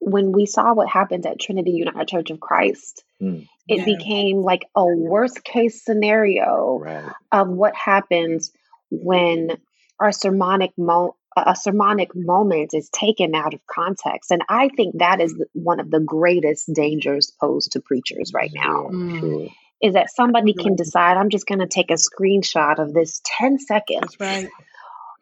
[0.00, 3.46] when we saw what happened at Trinity United Church of Christ, mm.
[3.68, 3.84] it yeah.
[3.84, 7.12] became like a worst case scenario right.
[7.30, 8.50] of what happens
[8.90, 9.56] when
[10.00, 14.32] our sermonic mo- a sermonic moment is taken out of context.
[14.32, 18.88] And I think that is one of the greatest dangers posed to preachers right now.
[18.90, 19.52] Mm.
[19.80, 23.58] Is that somebody can decide, I'm just going to take a screenshot of this 10
[23.60, 24.48] seconds right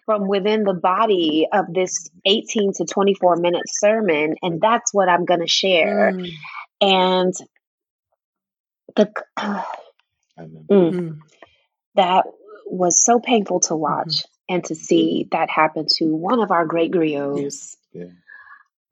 [0.08, 5.26] from within the body of this 18 to 24 minute sermon and that's what i'm
[5.26, 6.30] going to share mm.
[6.80, 7.34] and
[8.96, 9.62] the uh,
[10.40, 11.18] mm,
[11.94, 12.24] that
[12.64, 14.54] was so painful to watch mm-hmm.
[14.54, 17.76] and to see that happen to one of our great griots yes.
[17.92, 18.06] yeah.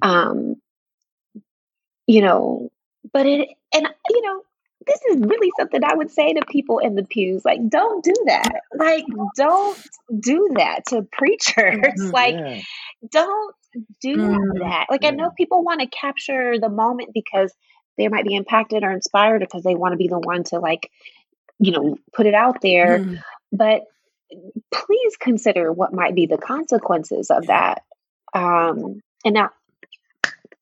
[0.03, 0.57] um
[2.07, 2.71] you know
[3.11, 4.43] but it and you know
[4.87, 7.45] this is really something I would say to people in the pews.
[7.45, 8.61] Like, don't do that.
[8.75, 9.05] Like,
[9.37, 9.79] don't
[10.21, 11.77] do that to preachers.
[11.99, 12.61] Mm-hmm, like, yeah.
[13.11, 13.55] don't
[14.01, 14.59] do mm-hmm.
[14.61, 14.87] that.
[14.89, 15.09] Like, yeah.
[15.09, 17.53] I know people want to capture the moment because
[17.99, 20.91] they might be impacted or inspired because they want to be the one to, like,
[21.59, 23.01] you know, put it out there.
[23.01, 23.17] Mm-hmm.
[23.53, 23.83] But
[24.73, 27.83] please consider what might be the consequences of that.
[28.35, 29.51] Um, and now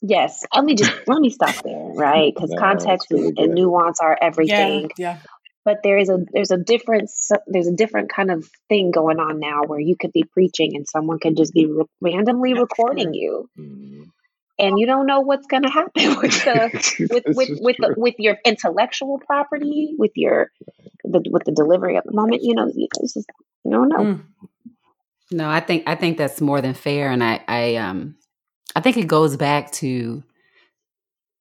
[0.06, 2.32] Yes, let me just let me stop there, right?
[2.34, 4.90] Because no, context really and nuance are everything.
[4.98, 5.18] Yeah, yeah.
[5.64, 7.30] But there is a there's a difference.
[7.46, 10.86] There's a different kind of thing going on now where you could be preaching and
[10.86, 13.48] someone could just be re- randomly recording you.
[13.58, 14.02] Mm-hmm.
[14.58, 18.14] and you don't know what's going to happen with the with with with, the, with
[18.18, 20.50] your intellectual property, with your
[21.02, 22.42] the, with the delivery at the moment.
[22.42, 23.16] You know, you just
[23.64, 24.04] you don't know.
[24.04, 24.24] Mm.
[25.30, 28.16] No, I think I think that's more than fair, and I I um
[28.74, 30.22] I think it goes back to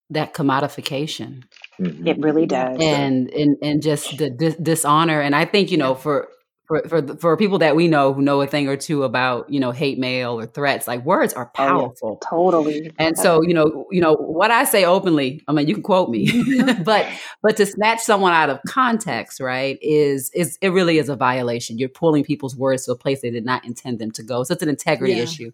[0.10, 1.44] that commodification.
[1.80, 2.08] Mm-hmm.
[2.08, 5.22] It really does, and and and just the dis- dishonor.
[5.22, 6.30] And I think you know for
[6.66, 9.60] for for for people that we know who know a thing or two about you
[9.60, 12.30] know hate mail or threats like words are powerful oh, yeah.
[12.30, 15.84] totally and so you know you know what i say openly i mean you can
[15.84, 16.84] quote me mm-hmm.
[16.86, 17.06] but
[17.42, 21.78] but to snatch someone out of context right is is it really is a violation
[21.78, 24.54] you're pulling people's words to a place they did not intend them to go so
[24.54, 25.24] it's an integrity yeah.
[25.24, 25.52] issue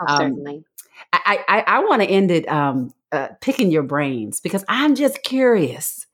[0.00, 0.64] oh, um, certainly
[1.12, 5.22] i i, I want to end it um uh, picking your brains because i'm just
[5.22, 6.06] curious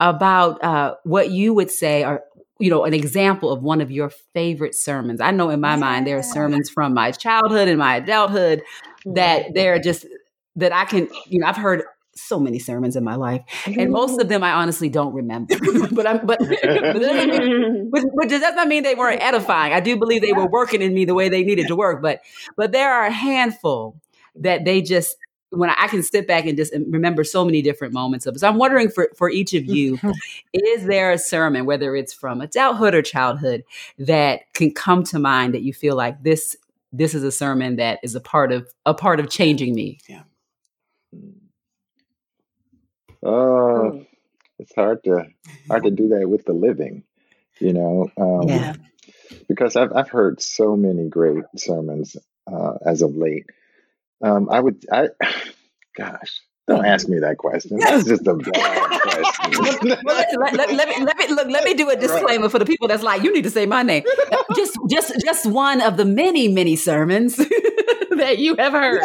[0.00, 2.24] about uh, what you would say or
[2.62, 5.20] you know, an example of one of your favorite sermons.
[5.20, 5.80] I know in my yeah.
[5.80, 8.62] mind there are sermons from my childhood and my adulthood
[9.04, 10.06] that they're just
[10.54, 11.82] that I can, you know, I've heard
[12.14, 15.56] so many sermons in my life, and most of them I honestly don't remember.
[15.90, 19.72] but I'm, but, but, mean, but, but does that not mean they weren't edifying?
[19.72, 22.00] I do believe they were working in me the way they needed to work.
[22.00, 22.20] But
[22.56, 24.00] but there are a handful
[24.36, 25.16] that they just
[25.52, 28.38] when I can sit back and just remember so many different moments of it.
[28.38, 29.98] So I'm wondering for, for each of you,
[30.54, 33.62] is there a sermon, whether it's from adulthood or childhood,
[33.98, 36.56] that can come to mind that you feel like this
[36.94, 39.98] this is a sermon that is a part of a part of changing me?
[40.08, 40.22] Yeah.
[43.24, 44.04] Uh,
[44.58, 45.26] it's hard to
[45.68, 47.04] hard to do that with the living,
[47.60, 48.08] you know.
[48.16, 48.74] Um, yeah.
[49.48, 52.16] Because I've I've heard so many great sermons
[52.50, 53.46] uh, as of late
[54.22, 55.08] um, I would, I,
[55.96, 57.78] gosh, don't ask me that question.
[57.78, 59.88] That's just a bad question.
[59.88, 61.48] let, let, let, let, me let me look.
[61.48, 63.82] Let me do a disclaimer for the people that's like, you need to say my
[63.82, 64.04] name.
[64.56, 67.36] just just just one of the many many sermons
[68.16, 69.02] that you have heard.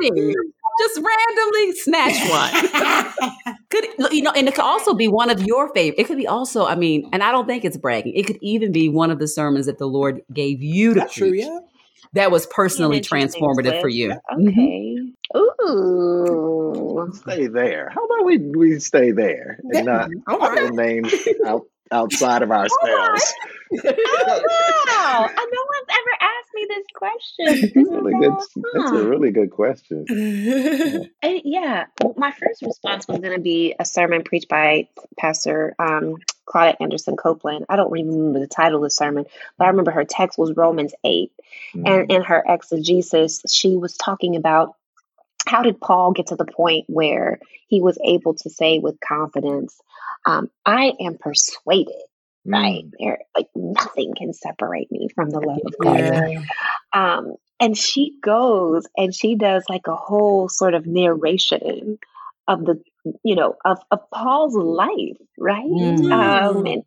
[0.00, 0.34] many.
[0.78, 3.56] Just randomly snatch one.
[3.70, 5.98] could you know, and it could also be one of your favorite.
[5.98, 8.14] It could be also, I mean, and I don't think it's bragging.
[8.14, 11.18] It could even be one of the sermons that the Lord gave you to that's
[11.18, 11.44] preach.
[11.44, 11.58] True, yeah
[12.14, 14.12] that was personally transformative for you.
[14.12, 14.20] Okay.
[15.34, 15.38] Mm-hmm.
[15.38, 17.10] Ooh.
[17.12, 17.90] Stay there.
[17.94, 20.72] How about we we stay there and not right.
[20.72, 21.12] names
[21.46, 23.34] out, outside of ourselves?
[23.84, 24.42] oh,
[24.86, 25.30] wow.
[25.52, 26.31] No one's ever asked
[26.62, 27.72] me this question.
[27.74, 28.34] This really good,
[28.74, 30.06] that's a really good question.
[31.22, 31.38] yeah.
[31.44, 31.84] yeah.
[32.02, 34.88] Well, my first response was going to be a sermon preached by
[35.18, 37.66] Pastor um, Claudette Anderson Copeland.
[37.68, 39.26] I don't remember the title of the sermon,
[39.58, 41.30] but I remember her text was Romans 8.
[41.74, 41.86] Mm-hmm.
[41.86, 44.74] And in her exegesis, she was talking about
[45.46, 49.78] how did Paul get to the point where he was able to say with confidence,
[50.24, 51.94] um, I am persuaded.
[52.44, 52.84] Right?
[52.98, 55.98] There, like nothing can separate me from the love of God.
[55.98, 56.42] Yeah.
[56.92, 61.98] Um, and she goes and she does like a whole sort of narration
[62.48, 62.82] of the
[63.22, 66.12] you know of, of paul's life right mm-hmm.
[66.12, 66.82] um and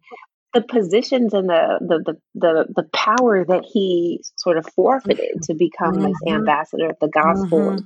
[0.53, 5.53] the positions and the, the the the the power that he sort of forfeited to
[5.53, 6.07] become mm-hmm.
[6.07, 7.85] this ambassador of the gospel mm-hmm.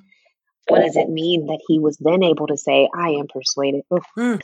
[0.67, 3.83] what does it mean that he was then able to say i am persuaded
[4.17, 4.39] mm.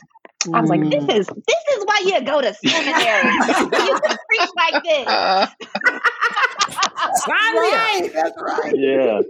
[0.52, 1.16] I was like, this mm.
[1.16, 3.32] is this is why you go to seminary.
[3.86, 5.06] you can preach like this.
[6.96, 8.10] That's right.
[8.12, 8.74] That's right.
[8.76, 9.20] Yeah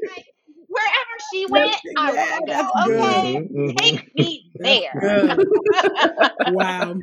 [0.77, 2.95] wherever she went, I want to go.
[2.95, 3.77] Okay, mm-hmm.
[3.77, 5.37] take me there.
[6.53, 6.97] wow,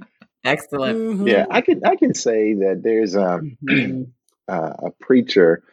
[0.44, 1.00] excellent.
[1.00, 1.28] Mm-hmm.
[1.28, 4.04] Yeah, I can I can say that there's um, mm-hmm.
[4.48, 5.64] uh, a preacher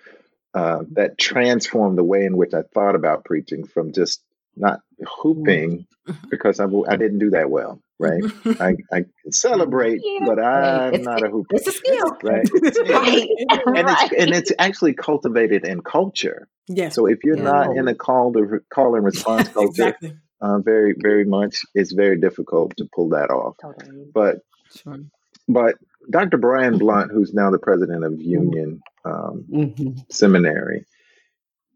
[0.54, 4.22] uh, that transformed the way in which I thought about preaching from just
[4.56, 6.28] not hooping mm-hmm.
[6.28, 8.22] because I, I didn't do that well right?
[8.60, 10.24] I, I celebrate, yeah.
[10.26, 11.54] but I'm it's, not a hooper.
[11.54, 12.48] It's a skill, right?
[12.88, 13.28] right.
[13.76, 16.48] And it's and it's actually cultivated in culture.
[16.66, 16.94] Yes.
[16.94, 17.42] So if you're yeah.
[17.42, 20.16] not in a call to call and response culture, exactly.
[20.40, 23.56] uh, very very much, it's very difficult to pull that off.
[23.60, 24.06] Totally.
[24.12, 24.38] But
[24.74, 24.98] sure.
[25.46, 25.76] but
[26.10, 26.38] Dr.
[26.38, 30.00] Brian Blount, who's now the president of Union um, mm-hmm.
[30.10, 30.86] Seminary,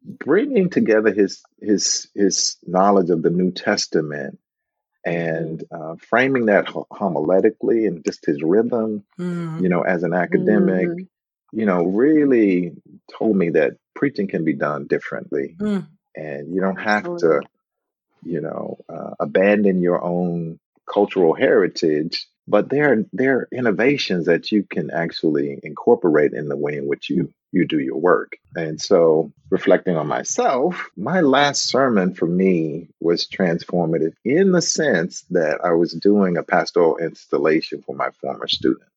[0.05, 4.39] bringing together his his his knowledge of the New Testament
[5.05, 9.63] and uh, framing that homiletically and just his rhythm, mm.
[9.63, 11.07] you know, as an academic, mm.
[11.53, 12.73] you know, really
[13.19, 15.87] told me that preaching can be done differently, mm.
[16.17, 17.43] and you don't have to,
[18.25, 20.59] you know, uh, abandon your own
[20.93, 22.27] cultural heritage.
[22.47, 26.87] But there, are, there are innovations that you can actually incorporate in the way in
[26.87, 28.37] which you you do your work.
[28.55, 35.23] And so, reflecting on myself, my last sermon for me was transformative in the sense
[35.31, 38.91] that I was doing a pastoral installation for my former student,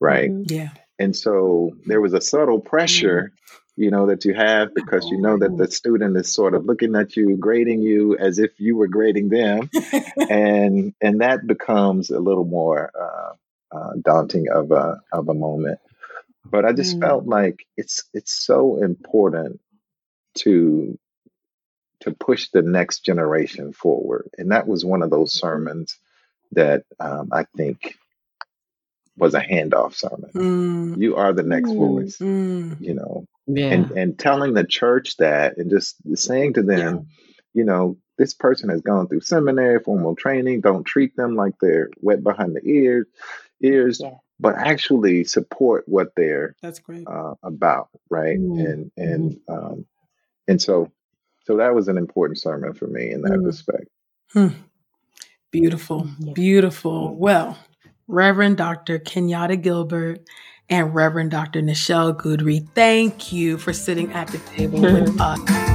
[0.00, 0.30] right?
[0.30, 0.54] Mm-hmm.
[0.54, 0.70] Yeah.
[0.98, 3.32] And so there was a subtle pressure
[3.78, 6.96] you know, that you have because you know that the student is sort of looking
[6.96, 9.70] at you, grading you as if you were grading them,
[10.28, 15.78] and and that becomes a little more uh, uh, daunting of a of a moment.
[16.50, 17.00] But I just mm.
[17.00, 19.60] felt like it's it's so important
[20.38, 20.98] to
[22.00, 25.96] to push the next generation forward, and that was one of those sermons
[26.52, 27.96] that um, I think
[29.16, 30.30] was a handoff sermon.
[30.34, 31.02] Mm.
[31.02, 31.76] You are the next mm.
[31.76, 32.80] voice, mm.
[32.80, 33.66] you know, yeah.
[33.66, 37.00] and and telling the church that, and just saying to them, yeah.
[37.52, 40.60] you know, this person has gone through seminary, formal training.
[40.60, 43.06] Don't treat them like they're wet behind the ears,
[43.60, 44.14] ears, yeah.
[44.40, 48.38] But actually support what they're that's great uh, about, right?
[48.38, 48.70] Mm.
[48.70, 49.52] And and mm-hmm.
[49.52, 49.86] um,
[50.46, 50.92] and so
[51.44, 53.46] so that was an important sermon for me in that mm.
[53.46, 53.88] respect.
[54.32, 54.48] Hmm.
[55.50, 57.16] Beautiful, beautiful.
[57.16, 57.58] Well,
[58.06, 58.98] Reverend Dr.
[58.98, 60.20] Kenyatta Gilbert
[60.68, 61.62] and Reverend Dr.
[61.62, 65.67] Nichelle Guidry, thank you for sitting at the table with us